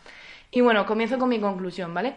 [0.50, 2.16] Y bueno, comienzo con mi conclusión, ¿vale?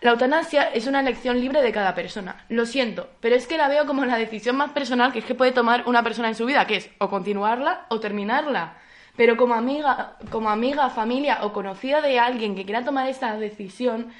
[0.00, 2.44] La eutanasia es una elección libre de cada persona.
[2.48, 5.34] Lo siento, pero es que la veo como la decisión más personal que es que
[5.34, 8.78] puede tomar una persona en su vida, que es o continuarla o terminarla.
[9.16, 14.10] Pero como amiga, como amiga, familia o conocida de alguien que quiera tomar esta decisión,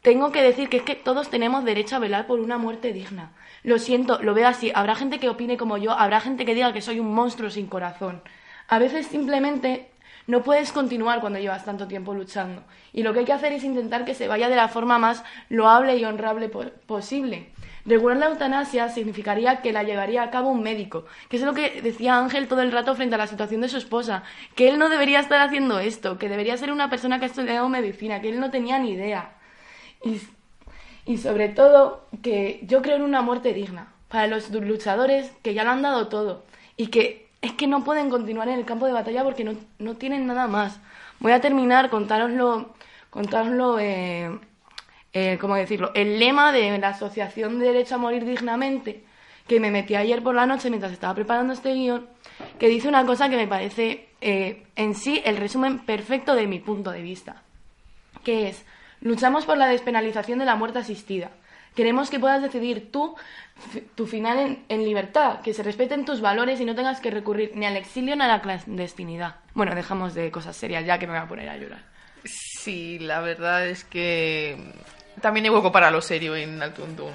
[0.00, 3.30] tengo que decir que es que todos tenemos derecho a velar por una muerte digna.
[3.62, 4.72] Lo siento, lo veo así.
[4.74, 7.68] Habrá gente que opine como yo, habrá gente que diga que soy un monstruo sin
[7.68, 8.22] corazón.
[8.66, 9.91] A veces simplemente
[10.26, 12.62] no puedes continuar cuando llevas tanto tiempo luchando.
[12.92, 15.24] Y lo que hay que hacer es intentar que se vaya de la forma más
[15.48, 17.50] loable y honrable po- posible.
[17.84, 21.82] Regular la eutanasia significaría que la llevaría a cabo un médico, que es lo que
[21.82, 24.22] decía Ángel todo el rato frente a la situación de su esposa,
[24.54, 27.68] que él no debería estar haciendo esto, que debería ser una persona que ha estudiado
[27.68, 29.32] medicina, que él no tenía ni idea.
[30.04, 30.20] Y,
[31.06, 35.64] y sobre todo que yo creo en una muerte digna para los luchadores que ya
[35.64, 36.44] lo han dado todo
[36.76, 39.96] y que es que no pueden continuar en el campo de batalla porque no, no
[39.96, 40.80] tienen nada más.
[41.18, 42.74] Voy a terminar contároslo,
[43.10, 44.30] contároslo eh,
[45.12, 45.90] eh, ¿cómo decirlo?
[45.94, 49.04] El lema de la Asociación de Derecho a Morir Dignamente,
[49.46, 52.06] que me metí ayer por la noche mientras estaba preparando este guion,
[52.58, 56.60] que dice una cosa que me parece eh, en sí el resumen perfecto de mi
[56.60, 57.42] punto de vista,
[58.24, 58.64] que es,
[59.00, 61.30] luchamos por la despenalización de la muerte asistida.
[61.74, 63.16] Queremos que puedas decidir tú
[63.94, 67.52] tu final en, en libertad, que se respeten tus valores y no tengas que recurrir
[67.54, 69.36] ni al exilio ni a la clandestinidad.
[69.54, 71.80] Bueno, dejamos de cosas serias ya que me voy a poner a llorar.
[72.24, 74.56] Sí, la verdad es que
[75.20, 77.12] también hay hueco para lo serio en Altuntun.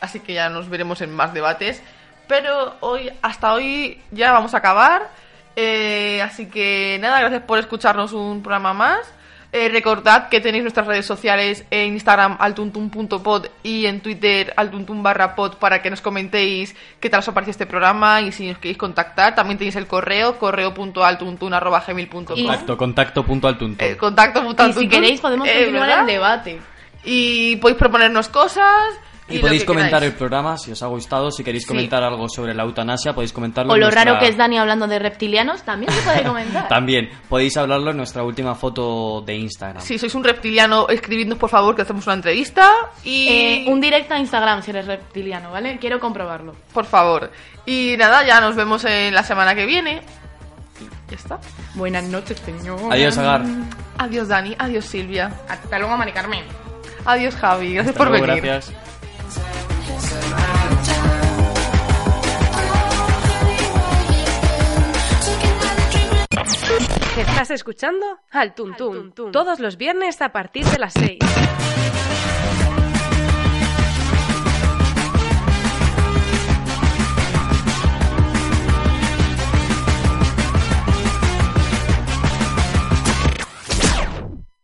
[0.00, 1.82] Así que ya nos veremos en más debates.
[2.26, 5.10] Pero hoy, hasta hoy ya vamos a acabar.
[5.56, 9.12] Eh, así que nada, gracias por escucharnos un programa más.
[9.52, 15.34] Eh, recordad que tenéis nuestras redes sociales en Instagram altuntun.pod y en Twitter altuntun barra
[15.34, 18.58] pod para que nos comentéis qué tal os ha parecido este programa y si nos
[18.58, 19.34] queréis contactar.
[19.34, 23.84] También tenéis el correo, correo.altuntun.gmail.com Contacto, contacto punto al tuntún.
[23.84, 26.60] Eh, contacto punto Y si queréis podemos Eh, continuar el debate.
[27.04, 28.94] Y podéis proponernos cosas.
[29.30, 30.12] Y, lo podéis comentar queráis.
[30.12, 31.30] el programa si os ha gustado.
[31.30, 31.68] Si queréis Sí.
[31.68, 33.72] comentar algo sobre la eutanasia, podéis comentarlo.
[33.72, 36.68] O en lo nuestra- raro que es Dani hablando de reptilianos, también se puede comentar.
[36.68, 39.82] También podéis hablarlo en nuestra última foto de Instagram.
[39.82, 42.70] Si sois un reptiliano, escribidnos por favor que hacemos una entrevista.
[43.04, 45.78] Y Eh, un directo a Instagram si eres reptiliano, ¿vale?
[45.78, 46.54] Quiero comprobarlo.
[46.72, 47.30] por favor.
[47.66, 50.02] Y nada, ya nos vemos en la semana que viene.
[50.80, 51.38] Y ya está.
[51.74, 52.78] Buenas noches, señor.
[52.90, 53.42] Adiós, Agar.
[53.98, 54.56] Adiós, Dani.
[54.58, 55.30] Adiós, Silvia.
[55.48, 56.44] Hasta luego, Mari Carmen.
[57.04, 57.74] Adiós, Javi.
[57.74, 58.42] Gracias Hasta por luego, venir.
[58.42, 58.89] Gracias.
[67.16, 71.18] Estás escuchando Al Tuntún, todos los viernes a partir de las 6.